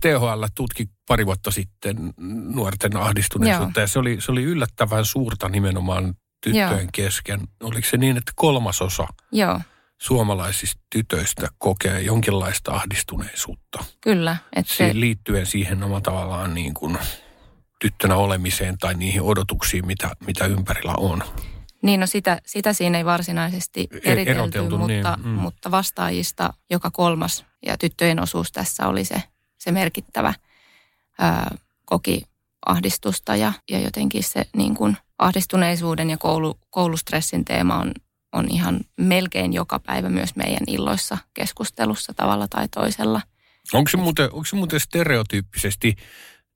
THL 0.00 0.44
tutki 0.54 0.88
pari 1.08 1.26
vuotta 1.26 1.50
sitten 1.50 1.96
nuorten 2.54 2.96
ahdistuneisuutta 2.96 3.80
ja 3.80 3.86
se 3.86 3.98
oli, 3.98 4.16
se 4.20 4.32
oli 4.32 4.42
yllättävän 4.42 5.04
suurta 5.04 5.48
nimenomaan 5.48 6.14
tyttöjen 6.40 6.70
Joo. 6.70 6.88
kesken. 6.92 7.40
Oliko 7.62 7.88
se 7.90 7.96
niin, 7.96 8.16
että 8.16 8.32
kolmasosa 8.36 9.06
Joo, 9.32 9.60
suomalaisista 9.98 10.82
tytöistä 10.92 11.48
kokee 11.58 12.00
jonkinlaista 12.00 12.72
ahdistuneisuutta? 12.72 13.84
kyllä. 14.00 14.36
Että 14.56 14.72
Se... 14.74 14.90
Liittyen 14.94 15.46
siihen 15.46 15.82
oma 15.82 16.00
tavallaan 16.00 16.54
niin 16.54 16.74
kuin 16.74 16.98
tyttönä 17.80 18.16
olemiseen 18.16 18.78
tai 18.78 18.94
niihin 18.94 19.22
odotuksiin, 19.22 19.86
mitä, 19.86 20.10
mitä 20.26 20.46
ympärillä 20.46 20.94
on. 20.96 21.22
Niin 21.82 22.00
no 22.00 22.06
sitä, 22.06 22.40
sitä 22.46 22.72
siinä 22.72 22.98
ei 22.98 23.04
varsinaisesti 23.04 23.88
eritelty, 24.04 24.30
eroteltu, 24.30 24.86
niin, 24.86 24.98
mutta, 24.98 25.18
mm. 25.22 25.28
mutta 25.28 25.70
vastaajista 25.70 26.52
joka 26.70 26.90
kolmas 26.90 27.44
ja 27.66 27.78
tyttöjen 27.78 28.20
osuus 28.20 28.52
tässä 28.52 28.88
oli 28.88 29.04
se, 29.04 29.22
se 29.58 29.72
merkittävä, 29.72 30.34
ää, 31.18 31.54
koki 31.84 32.22
ahdistusta 32.66 33.36
ja, 33.36 33.52
ja 33.70 33.80
jotenkin 33.80 34.22
se 34.22 34.46
niin 34.56 34.74
kuin 34.74 34.96
ahdistuneisuuden 35.18 36.10
ja 36.10 36.16
koulu, 36.16 36.58
koulustressin 36.70 37.44
teema 37.44 37.76
on, 37.76 37.92
on 38.32 38.46
ihan 38.50 38.80
melkein 39.00 39.52
joka 39.52 39.78
päivä 39.78 40.08
myös 40.08 40.36
meidän 40.36 40.64
illoissa 40.66 41.18
keskustelussa 41.34 42.14
tavalla 42.14 42.48
tai 42.48 42.68
toisella. 42.68 43.20
Onko 43.72 43.90
se, 43.90 43.96
muuten, 43.96 44.24
onko 44.24 44.44
se 44.44 44.56
muuten 44.56 44.80
stereotyyppisesti 44.80 45.96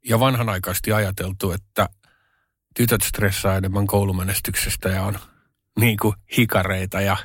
ja 0.08 0.20
vanhanaikaisesti 0.20 0.92
ajateltu, 0.92 1.52
että 1.52 1.88
tytöt 2.76 3.02
stressaa 3.02 3.56
enemmän 3.56 3.86
koulumenestyksestä 3.86 4.88
ja 4.88 5.02
on 5.02 5.18
niin 5.78 5.96
kuin 6.02 6.14
hikareita 6.38 7.00
ja 7.00 7.16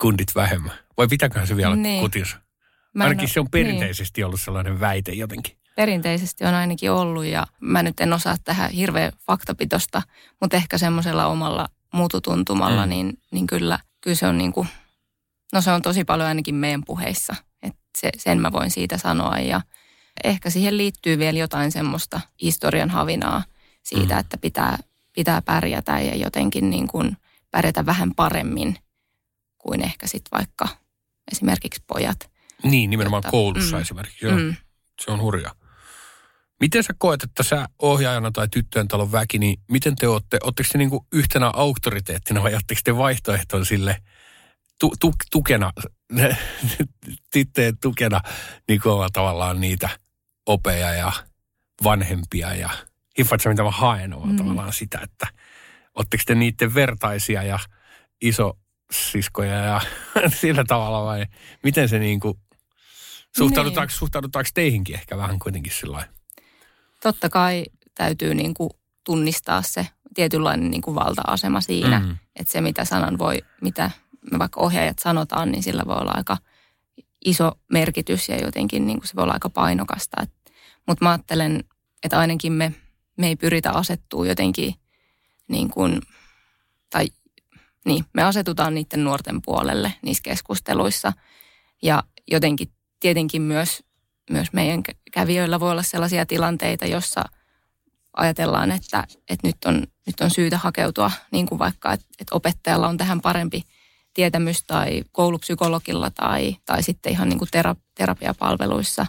kundit 0.00 0.28
vähemmän? 0.34 0.72
Vai 0.96 1.06
pitäköhän 1.08 1.46
se 1.46 1.56
vielä 1.56 1.76
Niin. 1.76 2.10
niin. 2.14 2.26
en 2.94 3.02
Ainakin 3.02 3.24
oo- 3.24 3.32
se 3.32 3.40
on 3.40 3.50
perinteisesti 3.50 4.24
ollut 4.24 4.40
sellainen 4.40 4.80
väite 4.80 5.12
jotenkin. 5.12 5.52
Niin, 5.56 5.72
perinteisesti 5.76 6.44
on 6.44 6.54
ainakin 6.54 6.90
ollut 6.90 7.24
ja 7.24 7.46
mä 7.60 7.82
nyt 7.82 8.00
en 8.00 8.12
osaa 8.12 8.36
tähän 8.44 8.70
hirveän 8.70 9.12
faktapitosta, 9.26 10.02
mutta 10.40 10.56
ehkä 10.56 10.78
semmoisella 10.78 11.26
omalla 11.26 11.68
mututuntumalla, 11.92 12.82
Mm. 12.82 12.86
mm. 12.86 12.90
niin, 12.90 13.18
niin 13.32 13.46
kyllä, 13.46 13.78
kyllä 14.00 14.14
se 14.14 14.26
on 14.26 14.38
niin 14.38 14.52
kuin, 14.52 14.68
no 15.52 15.60
se 15.60 15.70
on 15.70 15.82
tosi 15.82 16.04
paljon 16.04 16.28
ainakin 16.28 16.54
meidän 16.54 16.82
puheissa. 16.86 17.34
Et 17.62 17.76
se, 17.98 18.10
sen 18.18 18.40
mä 18.40 18.52
voin 18.52 18.70
siitä 18.70 18.98
sanoa 18.98 19.38
ja 19.38 19.60
ehkä 20.24 20.50
siihen 20.50 20.76
liittyy 20.78 21.18
vielä 21.18 21.38
jotain 21.38 21.72
semmoista 21.72 22.20
historian 22.42 22.90
havinaa 22.90 23.44
siitä, 23.82 24.14
Mm. 24.14 24.20
että 24.20 24.38
pitää, 24.38 24.78
pitää 25.12 25.42
pärjätä 25.42 26.00
ja 26.00 26.16
jotenkin 26.16 26.70
niin 26.70 26.88
kuin 26.88 27.16
pärjätä 27.50 27.86
vähän 27.86 28.14
paremmin 28.14 28.76
kuin 29.58 29.84
ehkä 29.84 30.06
sitten 30.06 30.38
vaikka 30.38 30.68
esimerkiksi 31.32 31.82
pojat. 31.86 32.30
Niin, 32.62 32.90
nimenomaan 32.90 33.20
Että, 33.20 33.30
koulussa 33.30 33.76
mm, 33.76 33.82
esimerkiksi. 33.82 34.26
Joo, 34.26 34.36
Mm. 34.38 34.56
se 35.04 35.10
on 35.10 35.20
hurja. 35.20 35.54
Miten 36.60 36.82
sä 36.82 36.94
koet, 36.98 37.22
että 37.22 37.42
sä 37.42 37.68
ohjaajana 37.78 38.30
tai 38.30 38.48
tyttöjen 38.48 38.88
talon 38.88 39.12
väki, 39.12 39.38
niin 39.38 39.60
miten 39.70 39.96
te 39.96 40.08
olette, 40.08 40.38
ootteko 40.42 40.68
te 40.72 40.78
niinku 40.78 41.06
yhtenä 41.12 41.50
auktoriteettina 41.54 42.42
vai 42.42 42.54
ootteko 42.54 42.80
te 42.84 42.96
vaihtoehton 42.96 43.66
sille 43.66 44.02
tu, 44.78 44.92
tu, 45.00 45.12
tukena, 45.30 45.72
tyttöjen 47.32 47.78
tukena 47.78 48.20
niin 48.68 48.80
kuin 48.80 49.12
tavallaan 49.12 49.60
niitä 49.60 49.88
opeja 50.46 50.94
ja 50.94 51.12
vanhempia 51.84 52.54
ja 52.54 52.70
hiffaat 53.18 53.40
sä 53.40 53.48
mitä 53.50 53.62
mä 53.62 53.70
haen 53.70 54.14
on 54.14 54.28
Mm. 54.28 54.36
tavallaan 54.36 54.72
sitä, 54.72 54.98
että 55.02 55.26
ootteko 55.94 56.22
te 56.26 56.34
niiden 56.34 56.74
vertaisia 56.74 57.42
ja 57.42 57.58
iso 58.22 58.58
siskoja 58.92 59.54
ja 59.54 59.80
sillä 60.40 60.64
tavalla 60.64 61.04
vai 61.04 61.26
miten 61.62 61.88
se 61.88 61.98
niinku, 61.98 62.38
suhtaudutaanko, 63.36 63.90
Niin. 63.90 63.98
suhtaudutaanko 63.98 64.50
teihinkin 64.54 64.94
ehkä 64.94 65.16
vähän 65.16 65.38
kuitenkin 65.38 65.72
sillä 65.72 66.08
totta 67.02 67.28
kai 67.28 67.64
täytyy 67.94 68.34
niin 68.34 68.54
kuin 68.54 68.70
tunnistaa 69.04 69.62
se 69.62 69.86
tietynlainen 70.14 70.70
niin 70.70 70.82
kuin 70.82 70.94
valta-asema 70.94 71.60
siinä. 71.60 71.98
Mm. 72.00 72.06
Mm. 72.06 72.16
Että 72.36 72.52
se, 72.52 72.60
mitä 72.60 72.84
sanan 72.84 73.18
voi, 73.18 73.38
mitä 73.60 73.90
me 74.32 74.38
vaikka 74.38 74.60
ohjaajat 74.60 74.98
sanotaan, 74.98 75.52
niin 75.52 75.62
sillä 75.62 75.82
voi 75.86 75.96
olla 75.96 76.12
aika 76.14 76.36
iso 77.24 77.52
merkitys 77.72 78.28
ja 78.28 78.36
jotenkin 78.36 78.86
niin 78.86 78.98
kuin 78.98 79.08
se 79.08 79.16
voi 79.16 79.22
olla 79.22 79.32
aika 79.32 79.50
painokasta. 79.50 80.26
Mutta 80.88 81.04
mä 81.04 81.10
ajattelen, 81.10 81.64
että 82.02 82.18
ainakin 82.18 82.52
me, 82.52 82.72
me 83.16 83.26
ei 83.26 83.36
pyritä 83.36 83.70
asettua 83.70 84.26
jotenkin 84.26 84.74
niin 85.48 85.70
kuin, 85.70 86.00
tai 86.90 87.06
niin, 87.84 88.04
me 88.14 88.22
asetutaan 88.22 88.74
niiden 88.74 89.04
nuorten 89.04 89.42
puolelle 89.42 89.94
niissä 90.02 90.22
keskusteluissa. 90.22 91.12
Ja 91.82 92.02
jotenkin 92.30 92.72
tietenkin 93.00 93.42
myös, 93.42 93.84
myös 94.30 94.52
meidän 94.52 94.82
kä- 94.88 94.96
kävijöillä 95.12 95.60
voi 95.60 95.70
olla 95.70 95.82
sellaisia 95.82 96.26
tilanteita, 96.26 96.86
jossa 96.86 97.24
ajatellaan, 98.16 98.70
että, 98.70 99.04
että 99.30 99.48
nyt, 99.48 99.56
on, 99.66 99.86
nyt 100.06 100.20
on 100.20 100.30
syytä 100.30 100.58
hakeutua, 100.58 101.10
niin 101.32 101.46
kuin 101.46 101.58
vaikka, 101.58 101.92
että, 101.92 102.06
että 102.20 102.34
opettajalla 102.34 102.88
on 102.88 102.96
tähän 102.96 103.20
parempi 103.20 103.62
tietämys 104.14 104.64
tai 104.66 105.02
koulupsykologilla 105.12 106.10
tai, 106.10 106.56
tai 106.66 106.82
sitten 106.82 107.12
ihan 107.12 107.28
niin 107.28 107.38
kuin 107.38 107.48
tera, 107.50 107.76
terapiapalveluissa 107.94 109.06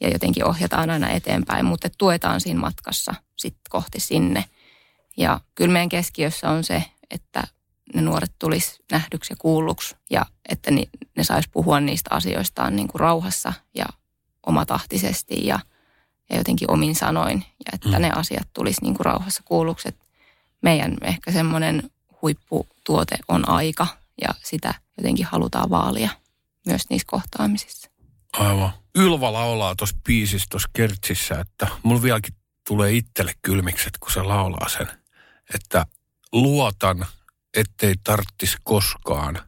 ja 0.00 0.08
jotenkin 0.08 0.44
ohjataan 0.44 0.90
aina 0.90 1.10
eteenpäin, 1.10 1.64
mutta 1.64 1.88
tuetaan 1.98 2.40
siinä 2.40 2.60
matkassa 2.60 3.14
sitten 3.38 3.62
kohti 3.70 4.00
sinne. 4.00 4.44
Ja 5.16 5.40
kyllä 5.54 5.72
meidän 5.72 5.88
keskiössä 5.88 6.50
on 6.50 6.64
se, 6.64 6.84
että 7.10 7.42
ne 7.94 8.02
nuoret 8.02 8.32
tulisi 8.38 8.84
nähdyksi 8.92 9.32
ja 9.32 9.36
kuulluksi 9.36 9.96
ja 10.10 10.26
että 10.48 10.70
ni, 10.70 10.88
ne 11.16 11.24
sais 11.24 11.48
puhua 11.52 11.80
niistä 11.80 12.10
asioistaan 12.14 12.76
niin 12.76 12.88
kuin 12.88 13.00
rauhassa 13.00 13.52
ja 13.74 13.86
omatahtisesti 14.46 15.46
ja, 15.46 15.60
ja 16.30 16.36
jotenkin 16.36 16.70
omin 16.70 16.94
sanoin 16.94 17.44
ja 17.58 17.70
että 17.72 17.88
Mm. 17.88 17.94
mm. 17.94 18.02
ne 18.02 18.10
asiat 18.14 18.48
tulisi 18.52 18.82
niin 18.82 18.94
kuin 18.94 19.06
rauhassa 19.06 19.42
kuulluksi. 19.44 19.88
Et 19.88 19.96
meidän 20.62 20.96
ehkä 21.02 21.32
semmoinen 21.32 21.90
huipputuote 22.22 23.18
on 23.28 23.48
aika 23.48 23.86
ja 24.22 24.28
sitä 24.44 24.74
jotenkin 24.98 25.26
halutaan 25.26 25.70
vaalia 25.70 26.10
myös 26.66 26.82
niissä 26.90 27.06
kohtaamisissa. 27.10 27.90
Aivan. 28.32 28.70
Ylva 28.94 29.32
laulaa 29.32 29.74
tuossa 29.76 29.96
biisissä 30.04 30.46
tuossa 30.50 30.68
kertsissä, 30.72 31.40
että 31.40 31.66
mulla 31.82 32.02
vieläkin 32.02 32.34
tulee 32.68 32.92
itselle 32.92 33.32
kylmikset, 33.42 33.92
kun 34.00 34.12
se 34.12 34.22
laulaa 34.22 34.68
sen. 34.68 34.88
Että 35.54 35.86
luotan, 36.32 37.06
ettei 37.56 37.94
tarttis 38.04 38.56
koskaan 38.62 39.38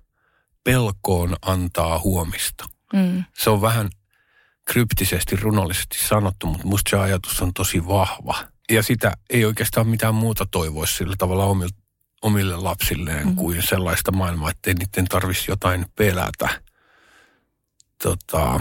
pelkoon 0.65 1.37
antaa 1.43 1.99
huomista. 1.99 2.65
Mm. 2.93 3.25
Se 3.39 3.51
on 3.51 3.63
vähän 3.63 3.91
kryptisesti, 4.65 5.37
runollisesti 5.37 5.99
sanottu, 6.09 6.47
mutta 6.47 6.67
musta 6.67 6.91
se 6.91 6.97
ajatus 6.97 7.43
on 7.43 7.55
tosi 7.55 7.87
vahva. 7.87 8.49
Ja 8.71 8.83
sitä 8.83 9.13
ei 9.31 9.45
oikeastaan 9.45 9.89
mitään 9.89 10.15
muuta 10.15 10.47
toivoisi 10.51 10.95
sillä 10.97 11.15
tavalla 11.19 11.45
omille, 11.45 11.73
omille 12.23 12.57
lapsilleen 12.57 13.27
Mhm. 13.27 13.37
kuin 13.37 13.63
sellaista 13.63 14.13
maailmaa, 14.13 14.51
ettei 14.51 14.75
niiden 14.75 15.05
tarvitsisi 15.09 15.51
jotain 15.51 15.87
pelätä. 15.97 16.63
Tota, 18.03 18.61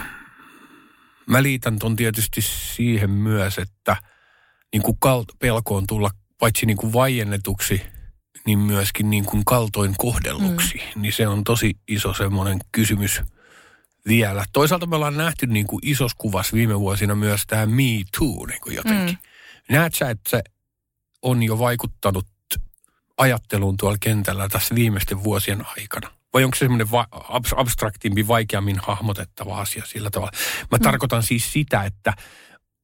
mä 1.25 1.43
liitän 1.43 1.79
ton 1.79 1.95
tietysti 1.95 2.41
siihen 2.41 3.09
myös, 3.09 3.57
että 3.57 3.97
niin 4.73 4.83
kuin 4.83 4.97
kal- 5.05 5.35
pelkoon 5.39 5.87
tulla 5.87 6.09
paitsi 6.39 6.65
niin 6.65 6.77
kuin 6.77 6.93
vaiennetuksi, 6.93 7.81
niin 8.45 8.59
myöskin 8.59 9.09
niin 9.09 9.25
kuin 9.25 9.45
kaltoin 9.45 9.95
kohdelluksi. 9.97 10.81
Mm. 10.95 11.01
Niin 11.01 11.13
se 11.13 11.27
on 11.27 11.43
tosi 11.43 11.77
iso 11.87 12.13
semmoinen 12.13 12.59
kysymys 12.71 13.21
vielä. 14.07 14.45
Toisaalta 14.53 14.85
me 14.85 14.95
ollaan 14.95 15.17
nähty 15.17 15.47
niin 15.47 15.67
kuin 15.67 15.79
isossa 15.83 16.17
kuvassa 16.17 16.53
viime 16.53 16.79
vuosina 16.79 17.15
myös 17.15 17.43
tämä 17.47 17.65
Me 17.65 17.83
Too 18.17 18.45
niin 18.45 18.61
kuin 18.61 18.75
jotenkin. 18.75 19.17
Mm. 19.69 19.75
Näet 19.75 19.93
sä, 19.93 20.09
että 20.09 20.29
se 20.29 20.43
on 21.21 21.43
jo 21.43 21.59
vaikuttanut 21.59 22.27
ajatteluun 23.17 23.77
tuolla 23.77 23.97
kentällä 23.99 24.49
tässä 24.49 24.75
viimeisten 24.75 25.23
vuosien 25.23 25.65
aikana? 25.77 26.11
Vai 26.33 26.43
onko 26.43 26.55
se 26.55 26.59
semmoinen 26.59 26.91
va- 26.91 27.07
abstraktimpi, 27.55 28.27
vaikeammin 28.27 28.79
hahmotettava 28.81 29.61
asia 29.61 29.85
sillä 29.85 30.09
tavalla? 30.09 30.31
Mä 30.71 30.77
mm. 30.77 30.83
tarkoitan 30.83 31.23
siis 31.23 31.53
sitä, 31.53 31.83
että 31.83 32.13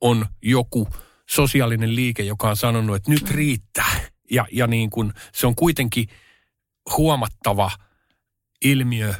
on 0.01 0.25
joku 0.41 0.89
sosiaalinen 1.29 1.95
liike, 1.95 2.23
joka 2.23 2.49
on 2.49 2.55
sanonut, 2.55 2.95
että 2.95 3.11
nyt 3.11 3.29
riittää. 3.29 3.99
Ja, 4.31 4.45
ja 4.51 4.67
niin 4.67 4.89
kuin, 4.89 5.13
se 5.33 5.47
on 5.47 5.55
kuitenkin 5.55 6.07
huomattava 6.97 7.71
ilmiö, 8.65 9.13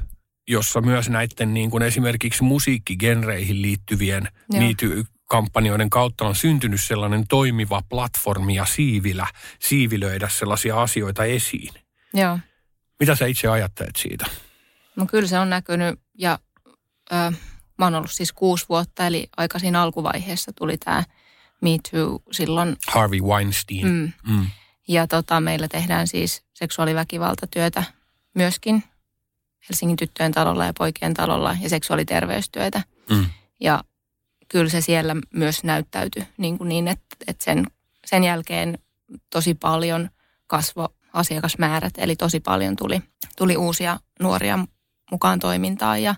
jossa 0.47 0.81
myös 0.81 1.09
näiden 1.09 1.53
niin 1.53 1.71
kuin 1.71 1.83
esimerkiksi 1.83 2.43
musiikkigenreihin 2.43 3.61
liittyvien 3.61 4.27
niity 4.51 5.05
kampanjoiden 5.25 5.89
kautta 5.89 6.25
on 6.25 6.35
syntynyt 6.35 6.81
sellainen 6.83 7.27
toimiva 7.27 7.81
platformi 7.89 8.55
ja 8.55 8.65
siivilä, 8.65 9.27
siivilöidä 9.59 10.29
sellaisia 10.29 10.81
asioita 10.81 11.25
esiin. 11.25 11.73
Joo. 12.13 12.39
Mitä 12.99 13.15
sä 13.15 13.25
itse 13.25 13.47
ajattelet 13.47 13.95
siitä? 13.95 14.25
No 14.95 15.05
kyllä 15.05 15.27
se 15.27 15.39
on 15.39 15.49
näkynyt 15.49 15.99
ja 16.17 16.39
ö, 17.11 17.15
mä 17.77 17.85
oon 17.85 17.95
ollut 17.95 18.11
siis 18.11 18.33
kuusi 18.33 18.65
vuotta, 18.69 19.07
eli 19.07 19.27
aika 19.37 19.59
siinä 19.59 19.81
alkuvaiheessa 19.81 20.51
tuli 20.53 20.77
tämä 20.77 21.03
Me 21.61 21.69
Too 21.91 22.19
silloin. 22.31 22.77
Harvey 22.87 23.21
Weinstein. 23.21 23.87
Mm. 23.87 24.11
Mm. 24.27 24.45
Ja 24.87 25.07
tota, 25.07 25.41
meillä 25.41 25.67
tehdään 25.67 26.07
siis 26.07 26.43
seksuaaliväkivaltatyötä 26.53 27.83
myöskin 28.35 28.83
Helsingin 29.69 29.97
tyttöjen 29.97 30.31
talolla 30.31 30.65
ja 30.65 30.73
poikien 30.77 31.13
talolla 31.13 31.57
ja 31.61 31.69
seksuaaliterveystyötä. 31.69 32.81
Mm. 33.09 33.25
Ja 33.59 33.83
kyllä 34.47 34.69
se 34.69 34.81
siellä 34.81 35.15
myös 35.33 35.63
näyttäytyi 35.63 36.23
niin, 36.37 36.57
kuin 36.57 36.69
niin 36.69 36.87
että, 36.87 37.15
että 37.27 37.43
sen, 37.43 37.67
sen 38.05 38.23
jälkeen 38.23 38.77
tosi 39.29 39.53
paljon 39.53 40.09
kasvo 40.47 40.89
asiakasmäärät, 41.13 41.93
eli 41.97 42.15
tosi 42.15 42.39
paljon 42.39 42.75
tuli, 42.75 43.01
tuli 43.37 43.57
uusia 43.57 43.99
nuoria 44.19 44.59
mukaan 45.11 45.39
toimintaan 45.39 46.03
ja, 46.03 46.15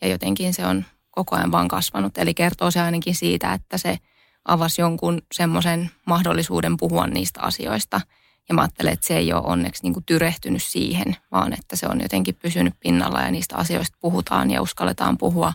ja 0.00 0.08
jotenkin 0.08 0.54
se 0.54 0.66
on 0.66 0.84
koko 1.10 1.36
ajan 1.36 1.52
vaan 1.52 1.68
kasvanut. 1.68 2.18
Eli 2.18 2.34
kertoo 2.34 2.70
se 2.70 2.80
ainakin 2.80 3.14
siitä, 3.14 3.52
että 3.52 3.78
se 3.78 3.98
avasi 4.44 4.80
jonkun 4.80 5.22
semmoisen 5.32 5.90
mahdollisuuden 6.06 6.76
puhua 6.76 7.06
niistä 7.06 7.40
asioista. 7.40 8.00
Ja 8.48 8.54
mä 8.54 8.60
ajattelen, 8.60 8.92
että 8.92 9.06
se 9.06 9.16
ei 9.16 9.32
ole 9.32 9.42
onneksi 9.44 9.82
niin 9.82 10.04
tyrehtynyt 10.06 10.62
siihen, 10.62 11.16
vaan 11.32 11.52
että 11.52 11.76
se 11.76 11.86
on 11.86 12.00
jotenkin 12.00 12.34
pysynyt 12.34 12.74
pinnalla 12.80 13.20
ja 13.20 13.30
niistä 13.30 13.56
asioista 13.56 13.98
puhutaan 14.00 14.50
ja 14.50 14.62
uskalletaan 14.62 15.18
puhua. 15.18 15.52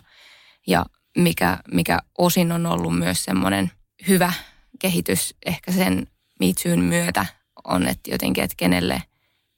Ja 0.66 0.86
mikä, 1.18 1.58
mikä 1.72 1.98
osin 2.18 2.52
on 2.52 2.66
ollut 2.66 2.98
myös 2.98 3.24
semmoinen 3.24 3.70
hyvä 4.08 4.32
kehitys 4.78 5.34
ehkä 5.46 5.72
sen 5.72 6.06
miitsyyn 6.40 6.80
myötä 6.80 7.26
on, 7.64 7.86
että 7.86 8.10
jotenkin, 8.10 8.44
että 8.44 8.54
kenelle, 8.56 9.02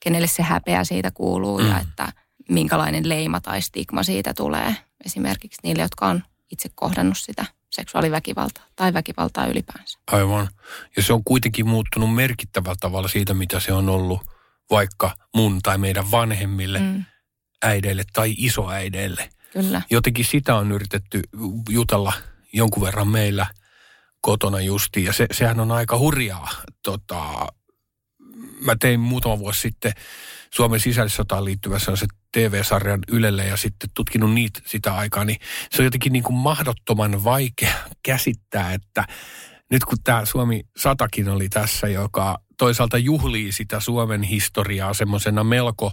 kenelle 0.00 0.26
se 0.26 0.42
häpeä 0.42 0.84
siitä 0.84 1.10
kuuluu 1.10 1.58
mm. 1.58 1.68
ja 1.68 1.80
että 1.80 2.12
minkälainen 2.48 3.08
leima 3.08 3.40
tai 3.40 3.62
stigma 3.62 4.02
siitä 4.02 4.34
tulee 4.34 4.76
esimerkiksi 5.04 5.60
niille, 5.62 5.82
jotka 5.82 6.06
on 6.06 6.22
itse 6.50 6.68
kohdannut 6.74 7.18
sitä 7.18 7.46
seksuaaliväkivaltaa 7.78 8.64
tai 8.76 8.92
väkivaltaa 8.92 9.46
ylipäänsä. 9.46 9.98
Aivan. 10.12 10.48
Ja 10.96 11.02
se 11.02 11.12
on 11.12 11.24
kuitenkin 11.24 11.68
muuttunut 11.68 12.14
merkittävällä 12.14 12.76
tavalla 12.80 13.08
siitä, 13.08 13.34
mitä 13.34 13.60
se 13.60 13.72
on 13.72 13.88
ollut 13.88 14.20
vaikka 14.70 15.16
mun 15.34 15.60
tai 15.62 15.78
meidän 15.78 16.10
vanhemmille, 16.10 16.78
mm. 16.78 17.04
äideille 17.62 18.04
tai 18.12 18.34
isoäideille. 18.36 19.30
Kyllä. 19.52 19.82
Jotenkin 19.90 20.24
sitä 20.24 20.54
on 20.54 20.72
yritetty 20.72 21.22
jutella 21.68 22.12
jonkun 22.52 22.82
verran 22.82 23.08
meillä 23.08 23.46
kotona 24.20 24.60
justi. 24.60 25.04
Ja 25.04 25.12
se, 25.12 25.26
sehän 25.32 25.60
on 25.60 25.72
aika 25.72 25.98
hurjaa. 25.98 26.50
Tota, 26.82 27.46
mä 28.60 28.76
tein 28.80 29.00
muutama 29.00 29.38
vuosi 29.38 29.60
sitten 29.60 29.92
Suomen 30.50 30.80
sisällissotaan 30.80 31.44
liittyvä 31.44 31.78
se 31.78 32.06
TV-sarjan 32.32 33.00
Ylelle 33.08 33.46
ja 33.46 33.56
sitten 33.56 33.90
tutkinut 33.94 34.34
niitä 34.34 34.60
sitä 34.66 34.94
aikaa, 34.94 35.24
niin 35.24 35.38
se 35.70 35.82
on 35.82 35.84
jotenkin 35.84 36.12
niin 36.12 36.22
kuin 36.22 36.36
mahdottoman 36.36 37.24
vaikea 37.24 37.74
käsittää, 38.08 38.72
että 38.72 39.04
nyt 39.70 39.84
kun 39.84 39.98
tämä 40.04 40.24
Suomi 40.24 40.64
satakin 40.76 41.28
oli 41.28 41.48
tässä, 41.48 41.88
joka 41.88 42.38
toisaalta 42.58 42.98
juhlii 42.98 43.52
sitä 43.52 43.80
Suomen 43.80 44.22
historiaa 44.22 44.94
semmoisena 44.94 45.44
melko 45.44 45.92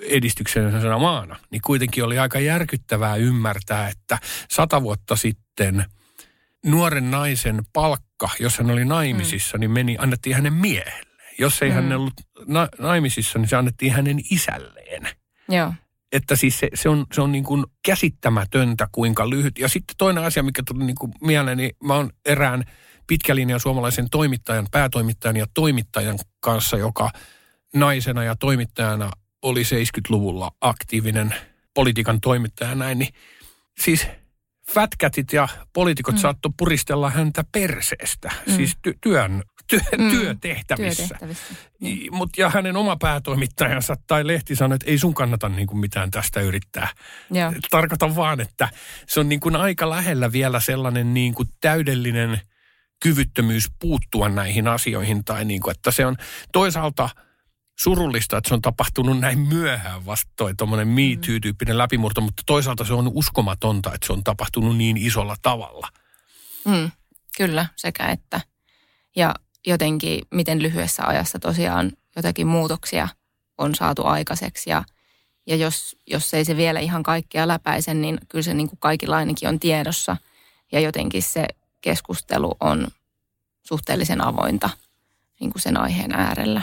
edistyksellisenä 0.00 0.98
maana, 0.98 1.36
niin 1.50 1.62
kuitenkin 1.62 2.04
oli 2.04 2.18
aika 2.18 2.40
järkyttävää 2.40 3.16
ymmärtää, 3.16 3.88
että 3.88 4.18
sata 4.50 4.82
vuotta 4.82 5.16
sitten 5.16 5.84
nuoren 6.64 7.10
naisen 7.10 7.62
palkka, 7.72 8.30
jos 8.40 8.58
hän 8.58 8.70
oli 8.70 8.84
naimisissa, 8.84 9.56
mm. 9.56 9.60
niin 9.60 9.70
meni, 9.70 9.96
annettiin 9.98 10.36
hänen 10.36 10.52
miehelle. 10.52 11.13
Jos 11.38 11.62
ei 11.62 11.68
mm. 11.68 11.74
hän 11.74 11.92
ollut 11.92 12.14
na- 12.46 12.68
naimisissa, 12.78 13.38
niin 13.38 13.48
se 13.48 13.56
annettiin 13.56 13.92
hänen 13.92 14.20
isälleen. 14.30 15.08
Joo. 15.48 15.72
Että 16.12 16.36
siis 16.36 16.58
se, 16.58 16.68
se 16.74 16.88
on, 16.88 17.06
se 17.12 17.20
on 17.20 17.32
niin 17.32 17.44
kuin 17.44 17.64
käsittämätöntä, 17.84 18.88
kuinka 18.92 19.30
lyhyt. 19.30 19.58
Ja 19.58 19.68
sitten 19.68 19.96
toinen 19.98 20.24
asia, 20.24 20.42
mikä 20.42 20.62
tuli 20.68 20.84
niin 20.84 20.96
kuin 21.00 21.12
mieleen, 21.20 21.58
niin 21.58 21.70
mä 21.84 21.94
oon 21.94 22.10
erään 22.24 22.64
pitkälinjan 23.06 23.60
suomalaisen 23.60 24.10
toimittajan, 24.10 24.66
päätoimittajan 24.70 25.36
ja 25.36 25.46
toimittajan 25.54 26.18
kanssa, 26.40 26.76
joka 26.76 27.10
naisena 27.74 28.24
ja 28.24 28.36
toimittajana 28.36 29.10
oli 29.42 29.62
70-luvulla 29.62 30.50
aktiivinen 30.60 31.34
politiikan 31.74 32.20
toimittaja 32.20 32.74
näin, 32.74 32.98
niin 32.98 33.14
siis 33.80 34.06
fätkätit 34.74 35.32
ja 35.32 35.48
poliitikot 35.72 36.14
mm. 36.14 36.20
saattoi 36.20 36.52
puristella 36.58 37.10
häntä 37.10 37.44
perseestä, 37.52 38.30
mm. 38.46 38.52
siis 38.56 38.76
ty- 38.88 38.98
työn 39.00 39.42
työ, 39.70 39.80
mm, 39.98 40.10
työtehtävissä. 40.10 41.02
työtehtävissä. 41.02 41.54
Niin. 41.80 42.14
Mut, 42.14 42.30
ja 42.36 42.50
hänen 42.50 42.76
oma 42.76 42.96
päätoimittajansa 42.96 43.96
tai 44.06 44.26
lehti 44.26 44.56
sanoi, 44.56 44.76
että 44.76 44.90
ei 44.90 44.98
sun 44.98 45.14
kannata 45.14 45.48
niin 45.48 45.66
kuin 45.66 45.78
mitään 45.78 46.10
tästä 46.10 46.40
yrittää. 46.40 46.88
Joo. 47.30 47.52
Tarkoitan 47.70 48.16
vaan, 48.16 48.40
että 48.40 48.68
se 49.06 49.20
on 49.20 49.28
niin 49.28 49.40
kuin 49.40 49.56
aika 49.56 49.90
lähellä 49.90 50.32
vielä 50.32 50.60
sellainen 50.60 51.14
niin 51.14 51.34
kuin 51.34 51.48
täydellinen 51.60 52.40
kyvyttömyys 53.02 53.68
puuttua 53.80 54.28
näihin 54.28 54.68
asioihin. 54.68 55.24
Tai 55.24 55.44
niin 55.44 55.60
kuin, 55.60 55.76
että 55.76 55.90
se 55.90 56.06
on 56.06 56.16
toisaalta 56.52 57.08
surullista, 57.78 58.36
että 58.36 58.48
se 58.48 58.54
on 58.54 58.62
tapahtunut 58.62 59.20
näin 59.20 59.38
myöhään 59.38 60.06
vasta 60.06 60.32
toi 60.36 60.54
tuommoinen 60.54 60.88
Me 60.88 61.14
mm. 61.14 61.20
Too-tyyppinen 61.20 61.78
läpimurto, 61.78 62.20
mutta 62.20 62.42
toisaalta 62.46 62.84
se 62.84 62.92
on 62.92 63.10
uskomatonta, 63.14 63.94
että 63.94 64.06
se 64.06 64.12
on 64.12 64.24
tapahtunut 64.24 64.76
niin 64.76 64.96
isolla 64.96 65.36
tavalla. 65.42 65.88
Mm, 66.64 66.90
kyllä, 67.36 67.66
sekä 67.76 68.06
että. 68.06 68.40
Ja 69.16 69.34
jotenkin, 69.66 70.22
miten 70.30 70.62
lyhyessä 70.62 71.06
ajassa 71.06 71.38
tosiaan 71.38 71.92
jotakin 72.16 72.46
muutoksia 72.46 73.08
on 73.58 73.74
saatu 73.74 74.06
aikaiseksi. 74.06 74.70
Ja, 74.70 74.84
ja 75.46 75.56
jos, 75.56 75.96
jos 76.06 76.34
ei 76.34 76.44
se 76.44 76.56
vielä 76.56 76.80
ihan 76.80 77.02
kaikkea 77.02 77.48
läpäise, 77.48 77.94
niin 77.94 78.18
kyllä 78.28 78.42
se 78.42 78.54
niin 78.54 78.68
kuin 78.68 78.78
kaikilla 78.78 79.16
ainakin 79.16 79.48
on 79.48 79.60
tiedossa. 79.60 80.16
Ja 80.72 80.80
jotenkin 80.80 81.22
se 81.22 81.46
keskustelu 81.80 82.56
on 82.60 82.88
suhteellisen 83.62 84.20
avointa 84.20 84.70
niin 85.40 85.52
kuin 85.52 85.62
sen 85.62 85.76
aiheen 85.76 86.12
äärellä. 86.12 86.62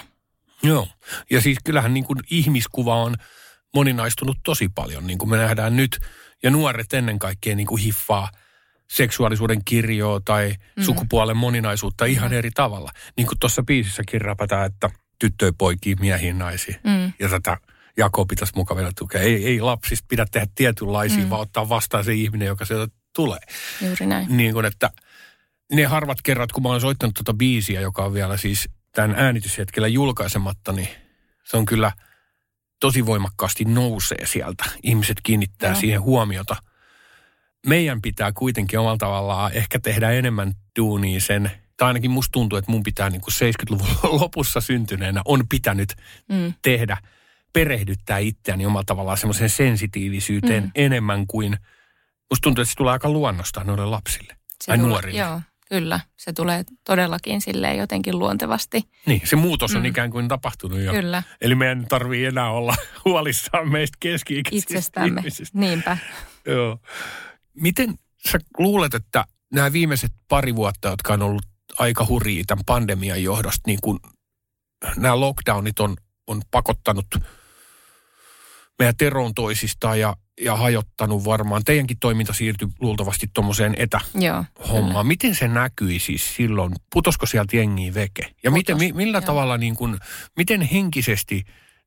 Joo, 0.64 0.88
ja 1.30 1.42
siis 1.42 1.58
kyllähän 1.64 1.94
niin 1.94 2.04
kuin 2.06 2.20
ihmiskuva 2.30 2.96
on 2.96 3.16
moninaistunut 3.76 4.38
tosi 4.44 4.70
paljon, 4.70 5.08
niin 5.08 5.18
kuin 5.18 5.30
me 5.30 5.38
nähdään 5.38 5.76
nyt. 5.76 6.00
Ja 6.44 6.52
nuoret 6.52 6.94
ennen 6.94 7.20
kaikkea 7.20 7.56
niin 7.56 7.68
kuin 7.68 7.82
hiffaa– 7.82 8.30
seksuaalisuuden 8.91 9.63
kirjoa 9.65 10.21
tai 10.25 10.56
mm. 10.75 10.84
sukupuolen 10.84 11.38
moninaisuutta 11.38 12.06
ihan 12.06 12.34
eri 12.34 12.51
tavalla. 12.51 12.91
Niin 13.17 13.27
kuin 13.27 13.39
tuossa 13.39 13.63
biisissäkin 13.63 14.21
rapataan, 14.21 14.65
että 14.65 14.89
tyttöjä, 15.19 15.51
poikia, 15.58 15.95
miehiä, 15.99 16.34
naisia. 16.34 16.75
Mm. 16.84 17.13
Ja 17.19 17.30
tätä 17.30 17.58
jakoa 17.97 18.25
pitäisi 18.25 18.54
mukavilla 18.56 18.91
tukea. 18.97 19.21
Ei, 19.21 19.45
ei 19.45 19.62
lapsista 19.62 20.06
pidä 20.10 20.25
tehdä 20.32 20.47
tietynlaisia, 20.56 21.23
mm. 21.23 21.30
vaan 21.30 21.41
ottaa 21.41 21.69
vastaan 21.69 22.04
se 22.04 22.13
ihminen, 22.13 22.45
joka 22.45 22.65
sieltä 22.65 22.93
tulee. 23.15 23.39
Juuri 23.82 24.06
näin. 24.06 24.38
Niin 24.38 24.54
kuin, 24.54 24.65
että 24.65 24.89
ne 25.71 25.86
harvat 25.86 26.21
kerrat, 26.21 26.51
kun 26.51 26.63
mä 26.63 26.69
oon 26.69 26.82
soittanut 26.82 27.13
tuota 27.13 27.34
biisiä, 27.34 27.82
joka 27.82 28.06
on 28.06 28.13
vielä 28.13 28.38
siis 28.38 28.69
tämän 28.91 29.15
äänityshetkellä 29.19 29.88
julkaisematta, 29.88 30.71
niin 30.71 30.89
se 31.43 31.58
on 31.58 31.65
kyllä 31.65 31.91
tosi 32.80 33.06
voimakkaasti 33.06 33.65
nousee 33.65 34.25
sieltä. 34.25 34.63
Ihmiset 34.84 35.17
kiinnittää 35.23 35.69
ja. 35.69 35.75
siihen 35.75 36.01
huomiota– 36.01 36.56
meidän 37.67 38.02
pitää 38.02 38.32
kuitenkin 38.32 38.80
omalla 38.80 38.97
tavallaan 38.97 39.54
ehkä 39.54 39.80
tehdä 39.80 40.12
enemmän 40.12 40.54
duunia 40.80 41.19
sen, 41.19 41.52
tai 41.78 41.88
ainakin 41.88 42.12
musta 42.12 42.32
tuntuu, 42.32 42.58
että 42.58 42.71
mun 42.71 42.84
pitää 42.84 43.10
niin 43.10 43.21
kuin 43.21 43.34
70-luvun 43.34 43.88
lopussa 44.21 44.62
syntyneenä 44.62 45.21
on 45.26 45.47
pitänyt 45.47 45.95
mm. 46.30 46.54
tehdä, 46.62 46.97
perehdyttää 47.54 48.17
itseäni 48.17 48.65
omalla 48.65 48.84
tavallaan 48.86 49.17
semmoisen 49.17 49.50
sensitiivisyyteen 49.50 50.63
mm. 50.63 50.71
enemmän 50.76 51.28
kuin, 51.28 51.58
musta 52.30 52.43
tuntuu, 52.43 52.62
että 52.62 52.69
se 52.69 52.76
tulee 52.76 52.93
aika 52.93 53.10
luonnosta 53.10 53.63
noille 53.63 53.86
lapsille 53.86 54.34
se 54.34 54.65
tai 54.67 54.78
tulee, 54.78 54.89
nuorille. 54.89 55.19
Joo, 55.19 55.41
kyllä. 55.69 56.00
Se 56.17 56.34
tulee 56.34 56.63
todellakin 56.86 57.41
silleen 57.41 57.78
jotenkin 57.78 58.19
luontevasti. 58.19 58.82
Niin, 59.06 59.21
se 59.24 59.36
muutos 59.36 59.76
on 59.76 59.82
mm. 59.82 59.86
ikään 59.86 60.12
kuin 60.12 60.28
tapahtunut 60.28 60.80
jo. 60.80 60.91
Kyllä. 60.91 61.24
Eli 61.41 61.56
meidän 61.56 61.86
tarvii 61.89 62.26
enää 62.26 62.52
olla 62.52 62.76
huolissaan 63.06 63.71
meistä 63.71 63.97
keski-ikäisistä 64.00 64.74
Itsestämme, 64.74 65.19
ihmisistä. 65.19 65.60
niinpä. 65.60 65.97
Joo. 66.45 66.80
Miten 67.54 67.96
sä 68.32 68.40
luulet, 68.58 68.94
että 68.94 69.26
nämä 69.54 69.74
viimeiset 69.74 70.12
pari 70.28 70.56
vuotta, 70.56 70.90
jotka 70.90 71.14
on 71.14 71.22
ollut 71.22 71.46
aika 71.80 72.06
hurjia 72.06 72.44
tämän 72.48 72.66
pandemian 72.66 73.24
johdosta, 73.24 73.62
niin 73.66 73.80
kuin 73.82 74.00
nämä 74.98 75.20
lockdownit 75.20 75.80
on, 75.80 75.96
on 76.28 76.42
pakottanut 76.52 77.06
meidän 78.80 78.98
teroon 78.98 79.34
toisistaan 79.34 80.00
ja, 80.00 80.16
ja 80.42 80.56
hajottanut 80.56 81.26
varmaan. 81.26 81.64
Teidänkin 81.64 82.00
toiminta 82.00 82.34
siirtyi 82.34 82.68
luultavasti 82.80 83.28
tuommoiseen 83.34 83.76
etähommaan. 83.78 85.08
Miten 85.08 85.36
se 85.36 85.48
näkyi 85.48 86.00
siis 86.00 86.36
silloin? 86.36 86.74
Putosko 86.94 87.26
sieltä 87.26 87.58
jengiä 87.58 87.94
veke? 87.94 88.32
Ja 88.44 88.52
miten, 88.52 88.78
mi, 88.78 88.94
millä 88.94 89.18
joo. 89.18 89.26
tavalla, 89.26 89.58
niin 89.58 89.76
kuin, 89.76 89.98
miten 90.38 90.62
henkisesti 90.62 91.44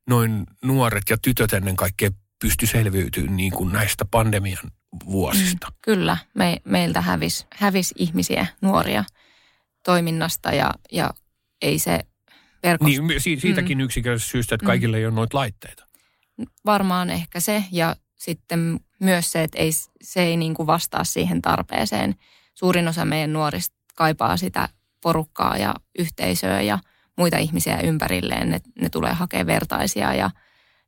noin 0.09 0.43
nuoret 0.63 1.03
ja 1.09 1.17
tytöt 1.17 1.53
ennen 1.53 1.75
kaikkea 1.75 2.09
pysty 2.41 2.67
selviytymään 2.67 3.37
niin 3.37 3.51
kuin 3.51 3.73
näistä 3.73 4.05
pandemian 4.11 4.71
vuosista? 5.05 5.67
Mm, 5.67 5.75
kyllä, 5.81 6.17
me, 6.33 6.57
meiltä 6.65 7.01
hävisi 7.01 7.45
hävis 7.55 7.93
ihmisiä, 7.97 8.47
nuoria 8.61 9.03
toiminnasta 9.83 10.51
ja, 10.51 10.71
ja 10.91 11.13
ei 11.61 11.79
se 11.79 11.99
verkosto... 12.63 13.01
Niin, 13.01 13.21
si- 13.21 13.39
siitäkin 13.39 13.77
mm. 13.77 13.83
yksinkertaisesta 13.83 14.31
syystä, 14.31 14.55
että 14.55 14.65
Mm. 14.65 14.67
kaikille 14.67 14.97
ei 14.97 15.05
ole 15.05 15.15
noita 15.15 15.37
laitteita. 15.37 15.87
Varmaan 16.65 17.09
ehkä 17.09 17.39
se 17.39 17.63
ja 17.71 17.95
sitten 18.15 18.79
myös 18.99 19.31
se, 19.31 19.43
että 19.43 19.57
ei, 19.59 19.71
se 20.03 20.21
ei 20.21 20.37
niin 20.37 20.53
kuin 20.53 20.67
vastaa 20.67 21.03
siihen 21.03 21.41
tarpeeseen. 21.41 22.15
Suurin 22.53 22.87
osa 22.87 23.05
meidän 23.05 23.33
nuorista 23.33 23.75
kaipaa 23.95 24.37
sitä 24.37 24.69
porukkaa 25.01 25.57
ja 25.57 25.75
yhteisöä 25.99 26.61
ja 26.61 26.79
muita 27.17 27.37
ihmisiä 27.37 27.79
ympärilleen. 27.79 28.49
Ne, 28.49 28.59
ne 28.81 28.89
tulee 28.89 29.13
hakemaan 29.13 29.47
vertaisia 29.47 30.13
ja, 30.13 30.29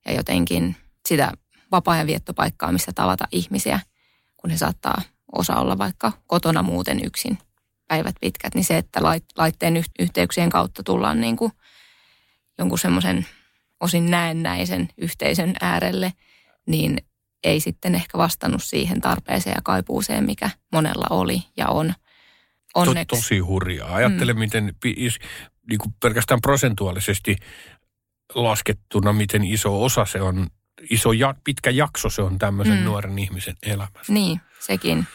ja 0.06 0.13
jotenkin 0.13 0.76
sitä 1.08 1.32
vapaa-ajan 1.72 2.08
viettopaikkaa, 2.08 2.72
missä 2.72 2.91
tavata 2.96 3.28
ihmisiä, 3.32 3.80
kun 4.38 4.50
he 4.50 4.58
saattaa 4.58 5.02
osa 5.32 5.56
olla 5.56 5.78
vaikka 5.78 6.12
kotona 6.28 6.63
muuten 6.63 7.06
yksin 7.06 7.38
päivät 7.88 8.15
pitkät, 8.21 8.56
niin 8.56 8.65
se, 8.65 8.78
että 8.78 9.00
lait- 9.00 9.38
laitteen 9.38 9.78
yh- 9.78 9.89
yhteyksien 10.00 10.50
kautta 10.50 10.84
tullaan 10.84 11.21
niin 11.21 11.38
kuin 11.38 11.52
jonkun 12.58 12.80
semmoisen 12.80 13.26
osin 13.80 14.12
näennäisen 14.12 14.89
yhteisön 14.97 15.56
äärelle, 15.62 16.13
niin 16.67 16.97
ei 17.43 17.60
sitten 17.60 17.95
ehkä 17.95 18.17
vastannut 18.17 18.63
siihen 18.63 19.02
tarpeeseen 19.02 19.54
ja 19.54 19.62
kaipuuseen, 19.63 20.23
mikä 20.23 20.50
monella 20.71 21.08
oli 21.10 21.43
ja 21.58 21.67
on. 21.67 21.93
To, 22.73 22.80
Onneksi. 22.82 23.06
tosi 23.06 23.39
hurjaa. 23.39 23.95
Ajattele, 23.95 24.34
mm. 24.34 24.39
miten 24.39 24.73
niin 25.69 25.80
kuin 25.80 25.93
pelkästään 26.02 26.41
prosentuaalisesti 26.41 27.36
laskettuna, 28.36 29.13
miten 29.13 29.43
iso 29.43 29.84
osa 29.84 30.06
se 30.06 30.21
on, 30.21 30.47
iso 30.90 31.12
ja, 31.12 31.36
pitkä 31.44 31.70
jakso 31.70 32.10
se 32.10 32.22
on 32.22 32.40
tämmöisen 32.40 32.78
mm. 32.78 32.84
Nuoren 32.84 33.20
ihmisen 33.20 33.56
elämässä. 33.63 34.13
Niin, 34.13 34.42
sekin. 34.60 35.08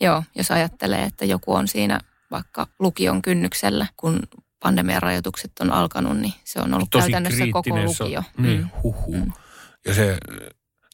Joo, 0.00 0.22
jos 0.34 0.50
ajattelee, 0.50 1.04
että 1.04 1.24
joku 1.24 1.54
on 1.54 1.68
siinä 1.68 2.00
vaikka 2.30 2.66
lukion 2.78 3.22
kynnyksellä, 3.22 3.86
kun 3.96 4.20
pandemian 4.62 5.02
rajoitukset 5.02 5.52
on 5.60 5.72
alkanut, 5.72 6.18
niin 6.18 6.34
se 6.44 6.60
on 6.60 6.74
ollut 6.74 6.90
Tosi 6.90 7.02
käytännössä 7.02 7.44
koko 7.52 7.62
kriittinen 7.62 7.94
se 7.94 8.04
lukio. 8.04 8.22
Niin, 8.38 8.60
Mm. 8.60 8.68
huhu. 8.82 9.16
Mm. 9.16 9.32
Ja 9.86 9.94
se 9.94 10.18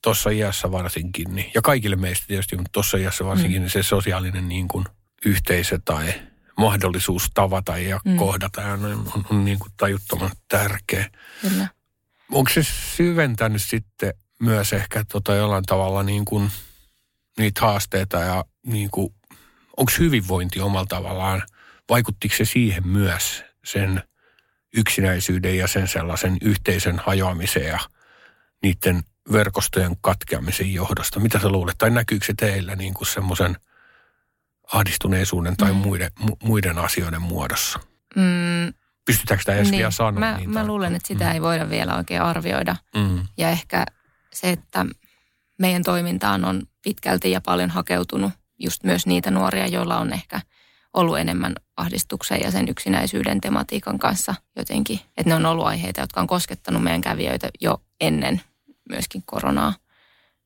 tuossa 0.03 0.31
iässä 0.31 0.71
varsinkin, 0.71 1.35
niin, 1.35 1.51
ja 1.55 1.63
kaikille 1.63 1.97
meistä 1.97 2.27
tietysti, 2.27 2.57
mutta 2.57 2.71
tuossa 2.73 2.97
iässä 2.99 3.25
varsinkin, 3.25 3.61
mm. 3.61 3.63
niin 3.63 3.71
se 3.71 3.83
sosiaalinen 3.83 4.49
niin 4.49 4.69
kuin 4.69 4.85
yhteisö 5.27 5.79
tai 5.85 6.15
mahdollisuus 6.59 7.31
tavata 7.35 7.79
ja. 7.79 8.01
Mm. 8.05 8.17
kohdata 8.17 8.61
ja 8.61 8.73
on, 8.73 8.85
on, 8.85 9.27
on 9.31 9.45
niin 9.45 9.59
kuin 9.59 9.73
tajuttoman 9.77 10.31
tärkeä. 10.49 11.11
Kyllä. 11.41 11.69
Onko 12.33 12.51
se 12.55 12.63
syventänyt 12.97 13.63
sitten 13.63 14.15
myös 14.41 14.73
ehkä 14.73 15.05
tota 15.13 15.35
jollain 15.35 15.65
tavalla 15.65 16.03
niin 16.03 16.25
kuin 16.25 16.51
niitä 17.39 17.61
haasteita 17.61 18.19
ja 18.19 18.45
niin 18.67 18.91
kuin, 18.91 19.15
onko 19.77 19.93
hyvinvointi 19.99 20.61
omalla 20.61 20.87
tavallaan, 20.87 21.43
vaikuttiko 21.89 22.35
se 22.37 22.45
siihen 22.45 22.89
myös 22.89 23.45
sen 23.65 24.03
yksinäisyyden 24.77 25.59
ja 25.59 25.67
sen 25.69 25.89
sellaisen 25.89 26.37
yhteisön 26.43 27.01
hajoamiseen 27.07 27.67
ja 27.67 27.79
niiden 28.63 29.03
verkostojen 29.33 29.97
katkeamisen 30.01 30.75
johdosta? 30.75 31.21
Mitä 31.21 31.39
sä 31.41 31.49
luulet? 31.49 31.79
Tai 31.79 31.91
näkyykö 31.91 32.27
se 32.27 32.35
teillä 32.37 32.77
niin 32.77 32.95
kuin 32.95 33.07
semmoisen 33.07 33.57
ahdistuneisuuden 34.73 35.57
tai 35.57 35.73
Mm. 35.73 35.77
muiden, 35.77 36.11
mu, 36.19 36.37
muiden 36.43 36.79
asioiden 36.79 37.23
muodossa? 37.23 37.81
Mm, 38.17 38.75
Pystytäänkö 39.07 39.43
sitä 39.43 39.55
edes 39.55 39.71
vielä 39.71 39.91
sanoa? 39.91 40.21
mä, 40.21 40.37
niin 40.37 40.51
mä 40.51 40.67
luulen, 40.67 40.95
että 40.95 41.09
sitä 41.09 41.33
ei 41.33 41.43
voida 41.43 41.71
vielä 41.71 41.97
oikein 41.97 42.23
arvioida. 42.23 42.77
Mm. 42.97 43.27
Ja 43.37 43.51
ehkä 43.51 43.87
se, 44.33 44.51
että 44.51 44.87
meidän 45.59 45.83
toimintaan 45.83 46.45
on 46.45 46.63
pitkälti 46.83 47.31
ja 47.31 47.41
paljon 47.41 47.71
hakeutunut 47.71 48.33
just 48.59 48.85
myös 48.85 49.07
niitä 49.07 49.31
nuoria, 49.31 49.67
joilla 49.67 49.99
on 49.99 50.13
ehkä 50.13 50.41
ollut 50.95 51.19
enemmän 51.19 51.55
ahdistuksen 51.77 52.41
ja 52.41 52.51
sen 52.51 52.69
yksinäisyyden 52.69 53.41
tematiikan 53.41 53.99
kanssa 53.99 54.35
jotenkin. 54.57 55.01
Että 55.17 55.31
ne 55.31 55.35
on 55.35 55.47
ollut 55.47 55.67
aiheita, 55.67 56.01
jotka 56.01 56.21
on 56.21 56.27
koskettanut 56.27 56.83
meidän 56.83 57.01
kävijöitä 57.01 57.49
jo 57.61 57.83
ennen 58.01 58.41
myöskin 58.89 59.23
koronaa. 59.27 59.75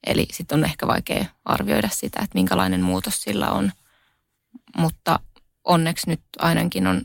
Eli 0.07 0.27
sitten 0.33 0.59
on 0.59 0.64
ehkä 0.64 0.87
vaikea 0.87 1.25
arvioida 1.44 1.88
sitä, 1.88 2.20
että 2.23 2.35
minkälainen 2.35 2.83
muutos 2.83 3.23
sillä 3.23 3.51
on. 3.51 3.73
Mutta 4.77 5.20
onneksi 5.64 6.11
nyt 6.11 6.20
ainakin 6.38 6.87
on 6.87 7.03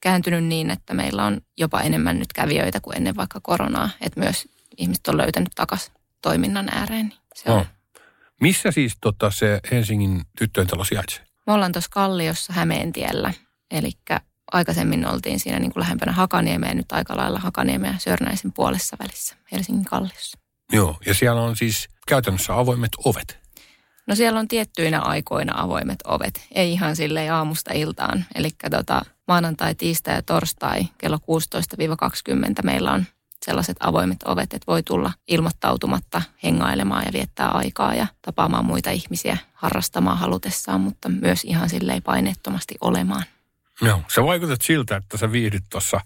kääntynyt 0.00 0.44
niin, 0.44 0.70
että 0.70 0.94
meillä 0.94 1.24
on 1.24 1.40
jopa 1.58 1.80
enemmän 1.80 2.18
nyt 2.18 2.32
kävijöitä 2.32 2.80
kuin 2.80 2.96
ennen 2.96 3.16
vaikka 3.16 3.40
koronaa. 3.42 3.90
Että 4.00 4.20
myös 4.20 4.48
ihmiset 4.76 5.08
on 5.08 5.16
löytänyt 5.16 5.48
takaisin 5.54 5.92
toiminnan 6.22 6.68
ääreen. 6.72 7.08
niin 7.08 7.20
Se 7.34 7.50
on. 7.50 7.60
Oh. 7.60 7.66
Missä 8.40 8.70
siis 8.70 8.96
tota, 9.00 9.30
se 9.30 9.60
Helsingin 9.70 10.22
tyttöjen 10.38 10.66
talo 10.68 10.84
sijaitsee? 10.84 11.24
Me 11.46 11.52
ollaan 11.52 11.72
tuossa 11.72 11.90
Kalliossa 11.92 12.52
Hämeentiellä. 12.52 13.32
Eli 13.70 13.90
aikaisemmin 14.52 15.06
oltiin 15.06 15.40
siinä 15.40 15.58
niin 15.58 15.72
kuin 15.72 15.80
lähempänä 15.80 16.12
Hakaniemeä, 16.12 16.74
nyt 16.74 16.92
aika 16.92 17.16
lailla 17.16 17.38
Hakaniemeä 17.38 17.94
Sörnäisen 17.98 18.52
puolessa 18.52 18.96
välissä 19.00 19.36
Helsingin 19.52 19.84
Kalliossa. 19.84 20.38
Joo, 20.72 20.98
ja 21.06 21.14
siellä 21.14 21.42
on 21.42 21.56
siis 21.56 21.88
käytännössä 22.08 22.58
avoimet 22.58 22.90
ovet. 23.04 23.38
No 24.08 24.14
siellä 24.14 24.40
on 24.40 24.48
tiettyinä 24.48 25.00
aikoina 25.00 25.62
avoimet 25.62 25.98
ovet, 26.04 26.46
ei 26.54 26.72
ihan 26.72 26.96
silleen 26.96 27.32
aamusta 27.32 27.72
iltaan. 27.74 28.24
Eli 28.34 28.50
tota, 28.70 29.02
maanantai, 29.28 29.74
tiistai 29.74 30.14
ja 30.14 30.22
torstai 30.22 30.84
kello 30.98 31.16
16-20 31.16 31.20
meillä 32.64 32.92
on 32.92 33.04
sellaiset 33.44 33.76
avoimet 33.80 34.18
ovet, 34.24 34.54
että 34.54 34.66
voi 34.66 34.82
tulla 34.82 35.12
ilmoittautumatta 35.28 36.22
hengailemaan 36.44 37.04
ja 37.06 37.12
viettää 37.12 37.48
aikaa 37.48 37.94
ja 37.94 38.06
tapaamaan 38.22 38.64
muita 38.64 38.90
ihmisiä 38.90 39.36
harrastamaan 39.54 40.18
halutessaan, 40.18 40.80
mutta 40.80 41.08
myös 41.08 41.44
ihan 41.44 41.68
silleen 41.68 42.02
paineettomasti 42.02 42.74
olemaan. 42.80 43.24
Joo, 43.82 44.02
sä 44.14 44.24
vaikutat 44.24 44.62
siltä, 44.62 44.96
että 44.96 45.16
sä 45.16 45.32
viihdyt 45.32 45.64
tuossa 45.70 46.00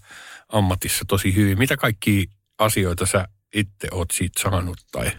ammatissa 0.49 1.05
tosi 1.07 1.35
hyvin. 1.35 1.57
Mitä 1.57 1.77
kaikki 1.77 2.29
asioita 2.57 3.05
sä 3.05 3.27
itse 3.53 3.87
oot 3.91 4.11
siitä 4.11 4.41
saanut 4.41 4.77
tai 4.91 5.11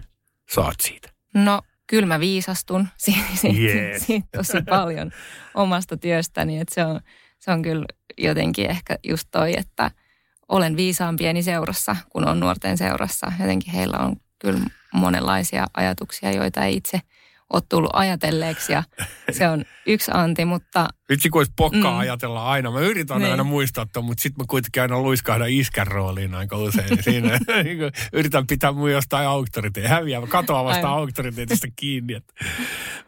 saat 0.50 0.80
siitä? 0.80 1.08
No 1.34 1.62
kyllä 1.86 2.06
mä 2.06 2.20
viisastun 2.20 2.88
Yes. 3.58 4.06
siitä 4.06 4.28
tosi 4.36 4.62
paljon 4.68 5.10
omasta 5.54 5.96
työstäni, 5.96 6.60
että 6.60 6.74
se 6.74 6.84
on, 6.84 7.00
se 7.38 7.50
on 7.50 7.62
kyllä 7.62 7.84
jotenkin 8.18 8.70
ehkä 8.70 8.98
just 9.04 9.28
toi, 9.30 9.54
että 9.58 9.90
olen 10.48 10.76
viisaan 10.76 11.16
pieni 11.16 11.42
seurassa, 11.42 11.96
kun 12.10 12.28
on 12.28 12.40
nuorten 12.40 12.78
seurassa. 12.78 13.32
Jotenkin 13.40 13.72
heillä 13.72 13.98
on 13.98 14.16
kyllä 14.38 14.60
monenlaisia 14.94 15.66
ajatuksia, 15.74 16.32
joita 16.32 16.64
ei 16.64 16.76
itse 16.76 17.00
ole 17.52 17.62
tullut 17.68 17.90
ajatelleeksi 17.92 18.72
ja 18.72 18.82
se 19.30 19.48
on 19.48 19.64
yksi 19.86 20.10
anti, 20.14 20.44
mutta 20.44 20.88
Vitsi, 21.08 21.30
kun 21.30 21.40
olisi 21.40 21.52
pokkaa 21.56 21.90
mm. 21.90 21.94
Mm. 21.94 21.98
ajatella 21.98 22.50
aina. 22.50 22.70
Mä 22.70 22.80
yritän 22.80 23.18
Niin. 23.18 23.30
aina 23.30 23.44
muistaa 23.44 23.86
ton, 23.92 24.04
mutta 24.04 24.22
sitten 24.22 24.42
mä 24.42 24.46
kuitenkin 24.48 24.82
aina 24.82 25.00
luiskahdan 25.00 25.50
iskän 25.50 25.86
rooliin 25.86 26.34
aika 26.34 26.56
usein. 26.56 26.88
Niin 26.90 27.02
Siinä 27.02 27.28
niin 27.64 27.78
yritän 28.12 28.46
pitää 28.46 28.72
mun 28.72 28.92
jostain 28.92 29.28
auktoriteettia, 29.28 29.94
häviää 29.94 30.26
katoavasta 30.28 30.86
Aivan. 30.86 30.98
auktoriteetista 30.98 31.66
kiinni. 31.76 32.14
Että, 32.14 32.32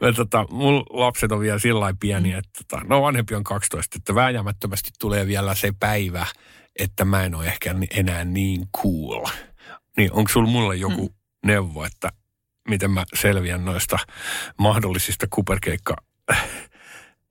mä, 0.01 0.13
tota, 0.13 0.47
mun 0.51 0.83
lapset 0.91 1.33
on 1.33 1.41
vielä 1.41 1.59
sillä 1.59 1.81
lailla 1.81 1.97
pieniä, 2.01 2.39
että 2.39 2.51
tota, 2.69 2.85
no 2.85 3.03
vanhempi 3.03 3.35
on 3.35 3.45
12, 3.45 3.97
että 3.97 4.15
vääjäämättömästi 4.15 4.91
tulee 5.01 5.27
vielä 5.27 5.55
se 5.55 5.73
päivä, 5.81 6.27
että 6.79 7.05
mä 7.05 7.25
en 7.25 7.35
ole 7.35 7.47
ehkä 7.47 7.75
enää 7.91 8.25
niin 8.25 8.67
cool. 8.77 9.25
Niin 9.97 10.13
onko 10.13 10.29
sulla 10.33 10.49
mulle 10.49 10.77
joku 10.77 11.09
mm. 11.09 11.49
neuvo, 11.49 11.85
että 11.85 12.13
miten 12.69 12.91
mä 12.91 13.05
selviän 13.15 13.65
noista 13.65 13.99
mahdollisista 14.59 15.27
kuperkeikka 15.31 15.97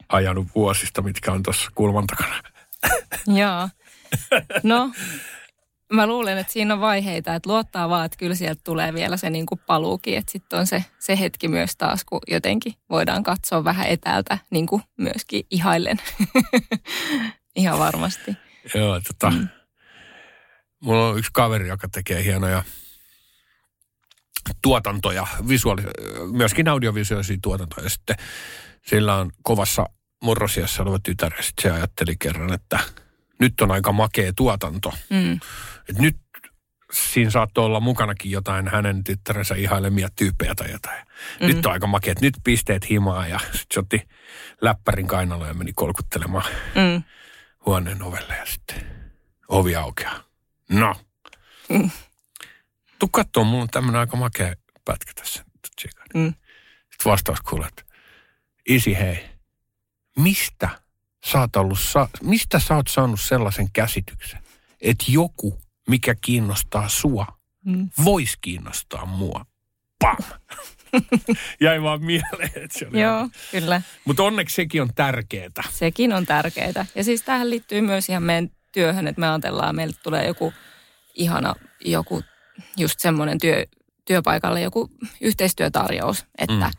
ajanut 0.10 0.48
vuosista, 0.56 1.02
mitkä 1.02 1.32
on 1.32 1.44
tuossa 1.44 1.72
kulman 1.76 2.08
takana. 2.08 2.42
joo. 3.42 3.70
No, 4.64 4.92
mä 5.94 6.08
luulen, 6.08 6.38
että 6.38 6.54
siinä 6.54 6.74
on 6.74 6.82
vaiheita, 6.82 7.36
että 7.36 7.50
luottaa 7.50 7.90
vaan, 7.90 8.06
että 8.06 8.18
kyllä 8.18 8.36
sieltä 8.36 8.62
tulee 8.64 8.94
vielä 8.94 9.18
se 9.18 9.30
niin 9.30 9.46
kuin 9.46 9.60
paluukin, 9.68 10.18
että 10.18 10.32
sitten 10.32 10.60
on 10.60 10.68
se, 10.68 10.86
se 11.00 11.20
hetki 11.20 11.48
myös 11.48 11.76
taas, 11.78 12.06
kun 12.06 12.20
jotenkin 12.28 12.74
voidaan 12.90 13.24
katsoa 13.24 13.64
vähän 13.64 13.88
etäältä 13.88 14.38
niin 14.50 14.68
kuin 14.68 14.82
myöskin 14.98 15.46
ihaillen. 15.52 15.98
Ihan 17.56 17.80
varmasti. 17.80 18.38
Joo, 18.76 19.02
tota, 19.02 19.30
mm. 19.30 19.48
mulla 20.80 21.10
on 21.10 21.18
yksi 21.18 21.32
kaveri, 21.34 21.68
joka 21.68 21.88
tekee 21.88 22.24
hienoja 22.24 22.64
tuotantoja, 24.62 25.28
visuaali, 25.48 25.82
myöskin 26.32 26.68
audiovisuaalisia 26.68 27.38
tuotantoja. 27.42 27.86
Ja 27.86 27.90
sitten 27.90 28.16
sillä 28.88 29.16
on 29.16 29.32
kovassa 29.44 29.90
murrosiassa 30.24 30.84
oleva 30.84 31.00
tytär, 31.00 31.34
ja 31.38 31.44
sitten 31.44 31.64
se 31.64 31.72
ajatteli 31.72 32.16
kerran, 32.20 32.54
että 32.54 32.80
nyt 33.40 33.62
on 33.62 33.72
aika 33.72 33.92
makea 33.92 34.34
tuotanto. 34.36 34.94
Mm. 35.10 35.40
Et 35.90 36.00
nyt 36.00 36.18
siinä 36.92 37.32
saattoi 37.32 37.66
olla 37.66 37.80
mukanakin 37.80 38.32
jotain 38.32 38.68
hänen 38.68 39.04
tyttärensä 39.04 39.56
ihailemia 39.56 40.08
tyyppejä 40.16 40.56
tai 40.56 40.72
jotain. 40.72 41.06
Mm. 41.42 41.48
Nyt 41.48 41.66
on 41.66 41.72
aika 41.72 41.88
makea, 41.88 42.12
että 42.12 42.26
nyt 42.26 42.36
pisteet 42.44 42.90
himaa 42.90 43.28
ja 43.28 43.40
sitten 43.40 43.66
se 43.74 43.80
otti 43.80 44.02
läppärin 44.62 45.08
kainaloon 45.08 45.48
ja 45.48 45.54
meni 45.54 45.74
kolkuttelemaan 45.74 46.46
Mm. 46.76 47.04
huoneen 47.66 48.02
ovelle 48.02 48.36
ja 48.38 48.46
sitten 48.46 48.88
ovi 49.48 49.76
aukeaa. 49.76 50.24
No. 50.70 50.96
Mm. 51.70 51.90
Tuu 53.06 53.10
kattoo, 53.12 53.44
mulla 53.44 53.62
on 53.62 53.68
tämmönen 53.70 54.00
aika 54.00 54.18
makea 54.18 54.54
pätkä 54.86 55.12
tässä. 55.16 55.46
Mm. 56.14 56.34
Sitten 56.92 57.12
vastaus 57.12 57.42
kuulee, 57.42 57.68
että 57.68 57.84
isi 58.70 58.98
hei, 58.98 59.26
mistä 60.18 60.70
sä 61.26 61.40
oot 61.40 61.56
ollut, 61.56 61.80
sa- 61.80 62.10
mistä 62.24 62.60
sä 62.60 62.76
oot 62.76 62.88
saanut 62.88 63.20
sellaisen 63.22 63.72
käsityksen, 63.74 64.40
että 64.82 65.06
joku, 65.08 65.60
mikä 65.90 66.16
kiinnostaa 66.22 66.90
sua, 66.90 67.26
Mm. 67.66 67.90
voisi 68.06 68.38
kiinnostaa 68.42 69.06
mua. 69.06 69.46
Pam! 70.00 70.18
Jäi 71.62 71.82
vaan 71.82 72.04
mieleen, 72.04 72.52
että 72.56 72.80
se 72.80 72.88
oli. 72.88 73.02
Joo, 73.02 73.30
kyllä. 73.52 73.82
Mutta 74.06 74.24
onneksi 74.24 74.56
sekin 74.56 74.82
on 74.82 74.90
tärkeetä. 74.96 75.64
Sekin 75.72 76.14
on 76.14 76.26
tärkeää. 76.26 76.86
Ja 76.96 77.04
siis 77.04 77.22
tähän 77.22 77.50
liittyy 77.50 77.82
myös 77.82 78.10
ihan 78.10 78.24
meidän 78.24 78.50
työhön, 78.72 79.08
että 79.08 79.20
me 79.20 79.28
ajatellaan, 79.30 79.76
meille 79.76 79.96
tulee 80.04 80.28
joku 80.28 80.54
ihana, 81.14 81.56
joku 81.86 82.24
just 82.78 83.00
semmoinen 83.00 83.38
työ, 83.38 83.66
työpaikalle 84.06 84.62
joku 84.62 84.90
yhteistyötarjous, 85.22 86.26
että, 86.38 86.66
Mm. 86.66 86.72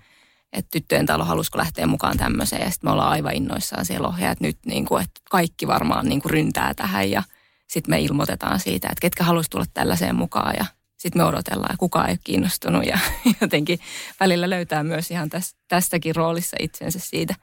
että 0.53 0.69
tyttöjen 0.73 1.07
talo 1.07 1.25
halusiko 1.25 1.59
lähteä 1.59 1.87
mukaan 1.87 2.17
tämmöiseen. 2.17 2.63
Ja 2.63 2.71
sitten 2.71 2.89
me 2.89 2.93
ollaan 2.93 3.13
aivan 3.13 3.35
innoissaan 3.35 3.85
siellä 3.85 4.09
ohjaajat 4.09 4.41
nyt, 4.41 4.59
niin 4.67 4.85
kuin, 4.87 5.03
että 5.03 5.21
kaikki 5.31 5.67
varmaan 5.67 6.07
niin 6.09 6.23
kuin 6.23 6.31
ryntää 6.31 6.75
tähän 6.75 7.11
ja 7.11 7.23
sitten 7.67 7.91
me 7.95 8.01
ilmoitetaan 8.01 8.61
siitä, 8.61 8.89
että 8.89 9.01
ketkä 9.01 9.25
haluaisi 9.25 9.51
tulla 9.51 9.65
tällaiseen 9.75 10.17
mukaan 10.17 10.55
ja 10.59 10.65
sitten 10.97 11.23
me 11.23 11.27
odotellaan 11.27 11.73
ja 11.73 11.77
kukaan 11.79 12.07
ei 12.07 12.13
ole 12.13 12.19
kiinnostunut 12.25 12.87
ja 12.87 12.99
jotenkin 13.41 13.79
välillä 14.21 14.51
löytää 14.51 14.83
myös 14.83 15.11
ihan 15.11 15.29
täs, 15.31 15.57
tässäkin 15.69 16.17
roolissa 16.17 16.57
itsensä 16.61 16.99
siitä, 16.99 17.35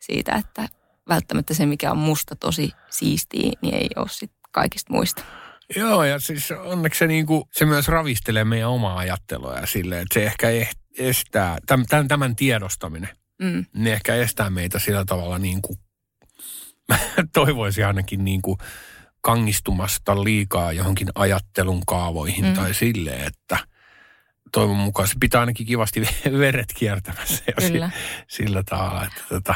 siitä, 0.00 0.32
että 0.34 0.68
välttämättä 1.08 1.54
se, 1.54 1.66
mikä 1.66 1.90
on 1.90 1.98
musta 1.98 2.36
tosi 2.36 2.72
siistiä, 2.90 3.50
niin 3.62 3.74
ei 3.74 3.88
ole 3.96 4.06
sit 4.10 4.32
kaikista 4.52 4.92
muista. 4.92 5.22
Joo, 5.76 6.04
ja 6.04 6.18
siis 6.18 6.50
onneksi 6.50 6.98
se, 6.98 7.06
niinku, 7.06 7.48
se 7.52 7.64
myös 7.64 7.88
ravistelee 7.88 8.44
meidän 8.44 8.68
omaa 8.68 8.98
ajattelua 8.98 9.54
ja 9.54 9.66
silleen, 9.66 10.02
että 10.02 10.14
se 10.14 10.26
ehkä 10.26 10.46
eh- 10.50 10.78
estää, 10.98 11.58
tämän, 11.66 12.08
tämän 12.08 12.36
tiedostaminen, 12.36 13.08
Mm, 13.42 13.64
ne 13.74 13.92
ehkä 13.92 14.14
estää 14.14 14.50
meitä 14.50 14.78
sillä 14.78 15.04
tavalla 15.04 15.38
niin 15.38 15.62
kuin, 15.62 15.78
mä 16.88 16.98
toivoisin 17.32 17.86
ainakin 17.86 18.24
niin 18.24 18.42
kuin 18.42 18.58
kangistumasta 19.20 20.24
liikaa 20.24 20.72
johonkin 20.72 21.08
ajattelun 21.14 21.82
kaavoihin 21.86 22.44
mm. 22.44 22.54
Tai 22.54 22.74
silleen, 22.74 23.26
että 23.26 23.58
toivon 24.52 24.76
mukaan 24.76 25.08
se 25.08 25.14
pitää 25.20 25.40
ainakin 25.40 25.66
kivasti 25.66 26.00
veret 26.38 26.72
kiertämässä 26.76 27.44
ja 27.46 27.66
si- 27.66 27.72
kyllä. 27.72 27.90
sillä 28.28 28.62
tavalla, 28.62 29.04
että 29.04 29.22
tota. 29.28 29.54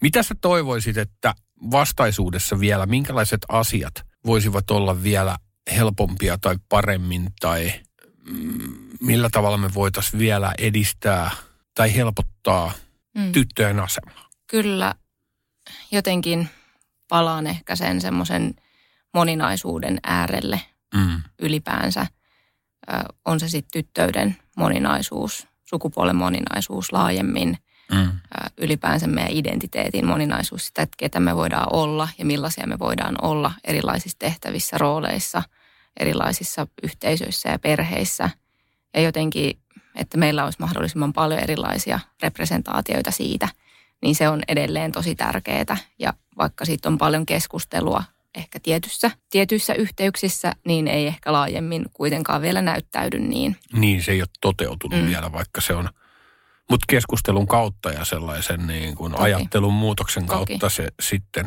Mitä 0.00 0.22
sä 0.22 0.34
toivoisit, 0.40 0.96
että 0.96 1.34
vastaisuudessa 1.70 2.60
vielä, 2.60 2.86
minkälaiset 2.86 3.40
asiat 3.48 4.07
voisivat 4.28 4.70
olla 4.70 5.02
vielä 5.02 5.36
helpompia 5.76 6.38
tai 6.38 6.56
paremmin 6.68 7.28
tai 7.40 7.72
mm, 8.24 8.74
millä 9.00 9.28
tavalla 9.32 9.56
me 9.56 9.74
voitaisiin 9.74 10.18
vielä 10.18 10.52
edistää 10.58 11.30
tai 11.74 11.94
helpottaa 11.94 12.72
Mm. 13.14 13.32
tyttöjen 13.32 13.80
asemaa? 13.80 14.28
kyllä 14.46 14.94
jotenkin 15.90 16.48
palaan 17.08 17.46
ehkä 17.46 17.76
sen 17.76 18.00
semmoisen 18.00 18.54
moninaisuuden 19.14 19.98
äärelle 20.02 20.60
Mm. 20.94 21.22
ylipäänsä. 21.38 22.06
Ö, 22.90 22.94
on 23.24 23.40
se 23.40 23.48
sitten 23.48 23.82
tyttöyden 23.82 24.36
moninaisuus, 24.56 25.46
sukupuolen 25.64 26.16
moninaisuus 26.16 26.92
laajemmin, 26.92 27.58
Mm. 27.92 28.17
Ylipäänsä 28.56 29.06
meidän 29.06 29.32
identiteetin 29.32 30.06
moninaisuus, 30.06 30.66
sitä, 30.66 30.82
että 30.82 30.96
ketä 30.96 31.20
me 31.20 31.36
voidaan 31.36 31.66
olla 31.72 32.08
ja 32.18 32.24
millaisia 32.24 32.66
me 32.66 32.78
voidaan 32.78 33.16
olla 33.22 33.52
erilaisissa 33.64 34.18
tehtävissä, 34.18 34.78
rooleissa, 34.78 35.42
erilaisissa 36.00 36.66
yhteisöissä 36.82 37.48
ja 37.50 37.58
perheissä. 37.58 38.30
Ja 38.94 39.00
jotenkin, 39.00 39.58
että 39.94 40.18
meillä 40.18 40.44
olisi 40.44 40.60
mahdollisimman 40.60 41.12
paljon 41.12 41.40
erilaisia 41.40 42.00
representaatioita 42.22 43.10
siitä, 43.10 43.48
niin 44.02 44.14
se 44.14 44.28
on 44.28 44.40
edelleen 44.48 44.92
tosi 44.92 45.14
tärkeää. 45.14 45.76
Ja 45.98 46.12
vaikka 46.38 46.64
siitä 46.64 46.88
on 46.88 46.98
paljon 46.98 47.26
keskustelua 47.26 48.04
ehkä 48.34 48.60
tietyssä, 48.62 49.10
tietyissä 49.30 49.74
yhteyksissä, 49.74 50.52
niin 50.66 50.88
ei 50.88 51.06
ehkä 51.06 51.32
laajemmin 51.32 51.86
kuitenkaan 51.92 52.42
vielä 52.42 52.62
näyttäydy 52.62 53.18
niin. 53.18 53.56
Niin, 53.72 54.02
se 54.02 54.12
ei 54.12 54.22
ole 54.22 54.28
toteutunut. 54.40 55.00
Mm. 55.00 55.06
vielä, 55.06 55.32
vaikka 55.32 55.60
se 55.60 55.74
on. 55.74 55.88
Mutta 56.70 56.84
keskustelun 56.88 57.46
kautta 57.46 57.90
ja 57.90 58.04
sellaisen 58.04 58.66
niin 58.66 58.94
kuin 58.94 59.12
Toki. 59.12 59.22
ajattelun 59.24 59.74
muutoksen 59.74 60.26
Toki. 60.26 60.36
kautta 60.58 60.68
se 60.76 60.88
sitten 61.02 61.46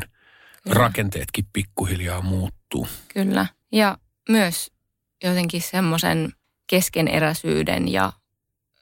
Kyllä. 0.62 0.74
rakenteetkin 0.74 1.46
pikkuhiljaa 1.52 2.20
muuttuu. 2.22 2.88
Kyllä. 3.14 3.46
Ja 3.72 3.98
myös 4.28 4.70
jotenkin 5.24 5.62
semmoisen 5.62 6.32
keskeneräisyyden 6.66 7.88
ja 7.92 8.12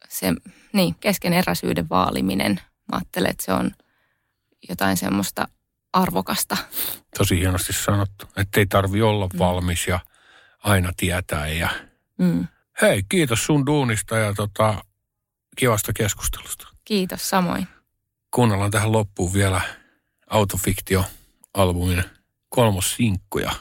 se, 0.09 0.27
niin, 0.73 0.95
keskeneräisyyden 0.95 1.89
vaaliminen. 1.89 2.61
Mä 2.93 2.97
ajattelen, 2.99 3.31
että 3.31 3.45
se 3.45 3.53
on 3.53 3.71
jotain 4.69 4.97
semmoista 4.97 5.49
arvokasta. 5.93 6.57
Tosi 7.19 7.39
hienosti 7.41 7.73
sanottu, 7.73 8.27
että 8.37 8.61
ei 8.61 8.67
tarvi 8.67 9.03
olla 9.03 9.27
Mm. 9.33 9.39
valmis 9.39 9.87
ja 9.89 10.01
aina 10.65 10.93
tietää. 10.97 11.49
Ja 11.49 11.69
Mm. 12.19 12.47
hei, 12.83 13.03
kiitos 13.09 13.47
sun 13.47 13.67
duunista 13.67 14.17
ja 14.17 14.35
tota, 14.35 14.85
kivasta 15.61 15.93
keskustelusta. 15.93 16.69
Kiitos 16.85 17.31
samoin. 17.31 17.69
Kuunnellaan 18.31 18.71
tähän 18.71 18.93
loppuun 18.93 19.33
vielä 19.33 19.61
Autofiktio-albumin 20.31 22.05
kolmos 22.49 22.97
sinkku 22.97 23.39
ja 23.39 23.53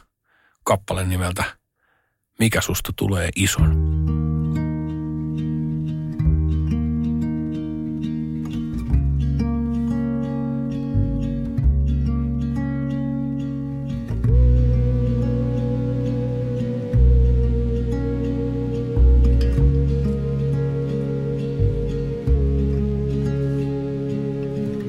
kappale 0.63 1.05
nimeltä 1.05 1.43
Mikä 2.39 2.62
susta 2.62 2.93
tulee 2.95 3.29
ison. 3.35 3.75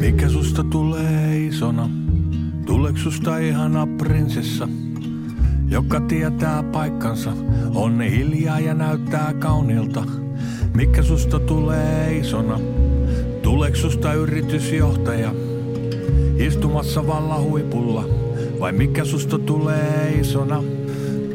Mikä 0.00 0.28
susta 0.28 0.64
tulee 0.64 1.46
isona? 1.46 1.90
Tuleeko 2.66 2.98
susta 2.98 3.38
ihana 3.38 3.86
prinsessa? 3.98 4.68
Joka 5.68 6.00
tietää 6.00 6.62
paikkansa, 6.62 7.32
on 7.74 8.00
hiljaa 8.00 8.60
ja 8.60 8.74
näyttää 8.74 9.34
kaunilta. 9.38 10.04
Mikä 10.74 11.02
susta 11.02 11.38
tulee 11.38 12.18
isona? 12.18 12.60
Tuleeko 13.42 13.76
susta 13.76 14.12
yritysjohtaja? 14.12 15.34
Istumassa 16.38 17.06
valla 17.06 17.40
huipulla, 17.40 18.04
vai 18.60 18.72
mikä 18.72 19.04
susta 19.04 19.38
tulee 19.38 20.16
isona? 20.20 20.62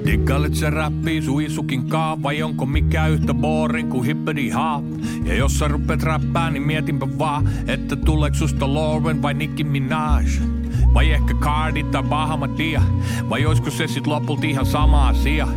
Diggailet 0.06 0.56
se 0.56 0.70
räppii 0.70 1.22
suisukin 1.22 1.90
kaa, 1.90 2.24
vai 2.24 2.44
onko 2.44 2.66
mikä 2.66 3.08
yhtä 3.08 3.34
boring 3.34 3.92
kuin 3.92 4.04
hippity 4.04 4.50
hop? 4.50 4.86
Ja 5.26 5.34
jos 5.34 5.60
sä 5.60 5.68
rupet 5.68 6.04
räppää, 6.04 6.52
niin 6.52 6.64
mietinpä 6.64 7.08
vaan, 7.20 7.50
että 7.68 7.96
tuleeko 7.96 8.36
susta 8.36 8.74
Lauren 8.74 9.22
vai 9.22 9.34
Nicki 9.34 9.64
Minaj? 9.64 10.26
Vai 10.94 11.12
ehkä 11.12 11.34
Cardi 11.34 11.84
tai 11.84 12.04
Bahamadia? 12.04 12.82
Vai 13.30 13.46
oisko 13.46 13.70
se 13.70 13.88
sit 13.88 14.08
lopulta 14.08 14.46
ihan 14.46 14.66
sama 14.66 15.08
asia? 15.08 15.48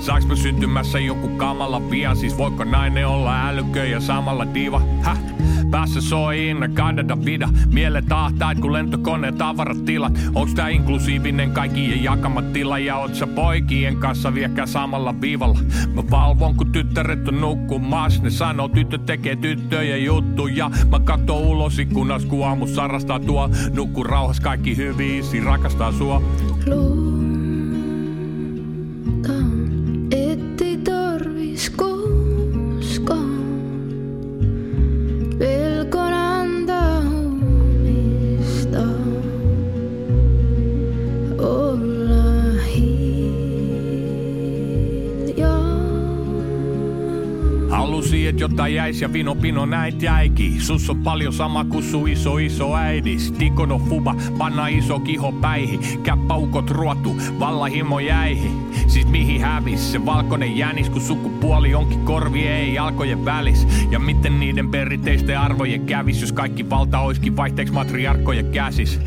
Saaks 0.00 0.26
mä 0.26 0.36
syntymässä 0.36 0.98
joku 0.98 1.28
kamala 1.28 1.90
via? 1.90 2.14
Siis 2.14 2.38
voiko 2.38 2.64
nainen 2.64 3.08
olla 3.08 3.48
älykö 3.48 3.86
ja 3.86 4.00
samalla 4.00 4.54
diva? 4.54 4.82
Häh? 5.02 5.35
Päässä 5.76 6.00
soi 6.00 6.48
inna 6.48 6.68
Kanada 6.68 7.24
vida. 7.24 7.48
Miele 7.72 8.02
tahtaat 8.02 8.58
kun 8.60 8.72
lentokone 8.72 9.32
tavarat 9.32 9.84
tilat. 9.84 10.18
Onks 10.34 10.54
tää 10.54 10.68
inklusiivinen 10.68 11.50
kaikkien 11.50 12.02
jakama 12.02 12.42
tila? 12.42 12.78
Ja 12.78 12.96
oot 12.96 13.14
sä 13.14 13.26
poikien 13.26 13.96
kanssa 13.96 14.34
viekään 14.34 14.68
samalla 14.68 15.20
viivalla? 15.20 15.58
Mä 15.94 16.02
valvon 16.10 16.54
kun 16.54 16.72
tyttäret 16.72 17.28
on 17.28 17.40
nukkumas. 17.40 18.22
Ne 18.22 18.30
sanoo 18.30 18.68
tyttö 18.68 18.98
tekee 18.98 19.36
tyttöjen 19.36 20.04
juttuja. 20.04 20.70
Mä 20.90 21.00
katson 21.00 21.38
ulos 21.38 21.78
ikkunas 21.78 22.24
kun 22.24 22.46
aamu 22.46 22.66
sarastaa 22.66 23.20
tuo. 23.20 23.50
Nukku 23.74 24.04
rauhas 24.04 24.40
kaikki 24.40 24.76
hyvin, 24.76 25.18
isi 25.18 25.40
rakastaa 25.40 25.92
sua. 25.92 26.22
Luotan, 26.66 27.15
Jotta 48.56 48.68
jäis 48.68 49.00
ja 49.00 49.12
vino 49.12 49.34
pino 49.34 49.66
näit 49.66 50.02
jäikin. 50.02 50.60
Sus 50.60 50.90
on 50.90 51.02
paljon 51.02 51.32
sama 51.32 51.64
kuin 51.64 51.84
su 51.84 52.06
iso 52.06 52.38
iso 52.38 52.74
äidis. 52.74 53.32
Tikono 53.32 53.78
fuba, 53.78 54.14
panna 54.38 54.68
iso 54.68 55.00
kiho 55.00 55.32
päihin. 55.32 55.80
Käppäukot 56.02 56.70
ruotu, 56.70 57.16
valla 57.40 57.66
himo 57.66 57.98
jäihin. 58.00 58.52
Siis 58.88 59.06
mihin 59.08 59.40
hävis 59.40 59.92
se 59.92 60.06
valkoinen 60.06 60.56
jänis, 60.56 60.90
kun 60.90 61.00
sukupuoli 61.00 61.74
onkin 61.74 62.04
korvi 62.04 62.46
ei 62.46 62.74
jalkojen 62.74 63.24
välis. 63.24 63.66
Ja 63.90 63.98
miten 63.98 64.40
niiden 64.40 64.70
perinteisten 64.70 65.38
arvojen 65.38 65.86
kävis, 65.86 66.20
jos 66.20 66.32
kaikki 66.32 66.70
valta 66.70 67.00
oiskin 67.00 67.36
vaihteeksi 67.36 67.74
matriarkkojen 67.74 68.46
käsis. 68.52 69.00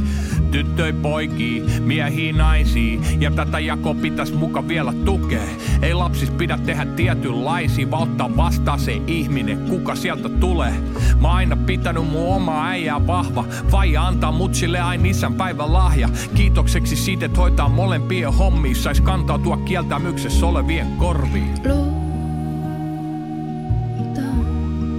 Tyttöi 0.52 0.94
poikii, 0.94 1.64
miehiä 1.80 2.34
naisia. 2.34 3.00
Ja 3.20 3.32
tätä 3.32 3.60
jako 3.60 3.94
pitäis 3.94 4.34
muka 4.34 4.68
vielä 4.68 4.94
tukea. 5.06 5.44
Ei 5.82 5.94
lapsis 5.94 6.32
pidä 6.32 6.58
tehdä 6.58 6.86
tietynlaisia 6.86 7.92
Vaan 7.92 8.04
ottaa 8.04 8.38
vastaan 8.38 8.80
se 8.80 9.02
ihminen, 9.08 9.58
kuka 9.58 9.96
sieltä 9.96 10.30
tulee. 10.30 10.74
Mä 11.22 11.32
aina 11.32 11.56
pitänyt 11.56 12.08
mun 12.08 12.36
omaa 12.36 12.68
äijää 12.68 13.08
vahva 13.08 13.46
Faija 13.68 14.08
antaa 14.08 14.32
mutsille 14.32 14.80
aina 14.80 15.06
isän 15.06 15.34
päivän 15.34 15.74
lahja. 15.74 16.10
Kiitokseksi 16.36 16.96
siitä, 16.96 17.26
että 17.26 17.40
hoitaa 17.40 17.70
molempien 17.70 18.34
hommia 18.34 18.76
Sais 18.76 19.02
kantautua 19.02 19.58
kieltämyksessä 19.58 20.46
olevien 20.46 20.88
korviin. 20.98 21.54
Luulta, 21.66 22.02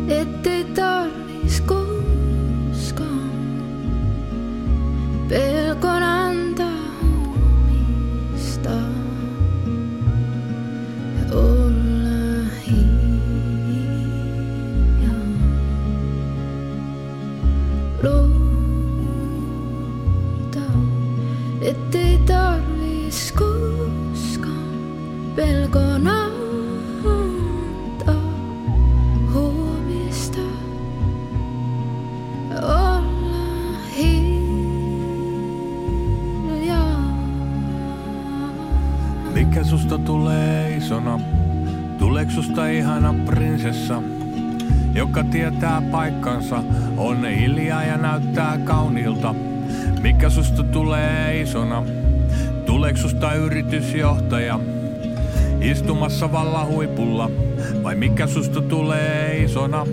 ettei 0.08 0.64
tarvis 0.64 1.60
koskaan 1.60 1.89
yritysjohtaja? 53.70 54.60
Istumassa 55.60 56.32
vallan 56.32 56.66
huipulla, 56.66 57.30
vai 57.82 57.94
mikä 57.94 58.26
susta 58.26 58.60
tulee 58.60 59.36
isona? 59.36 59.86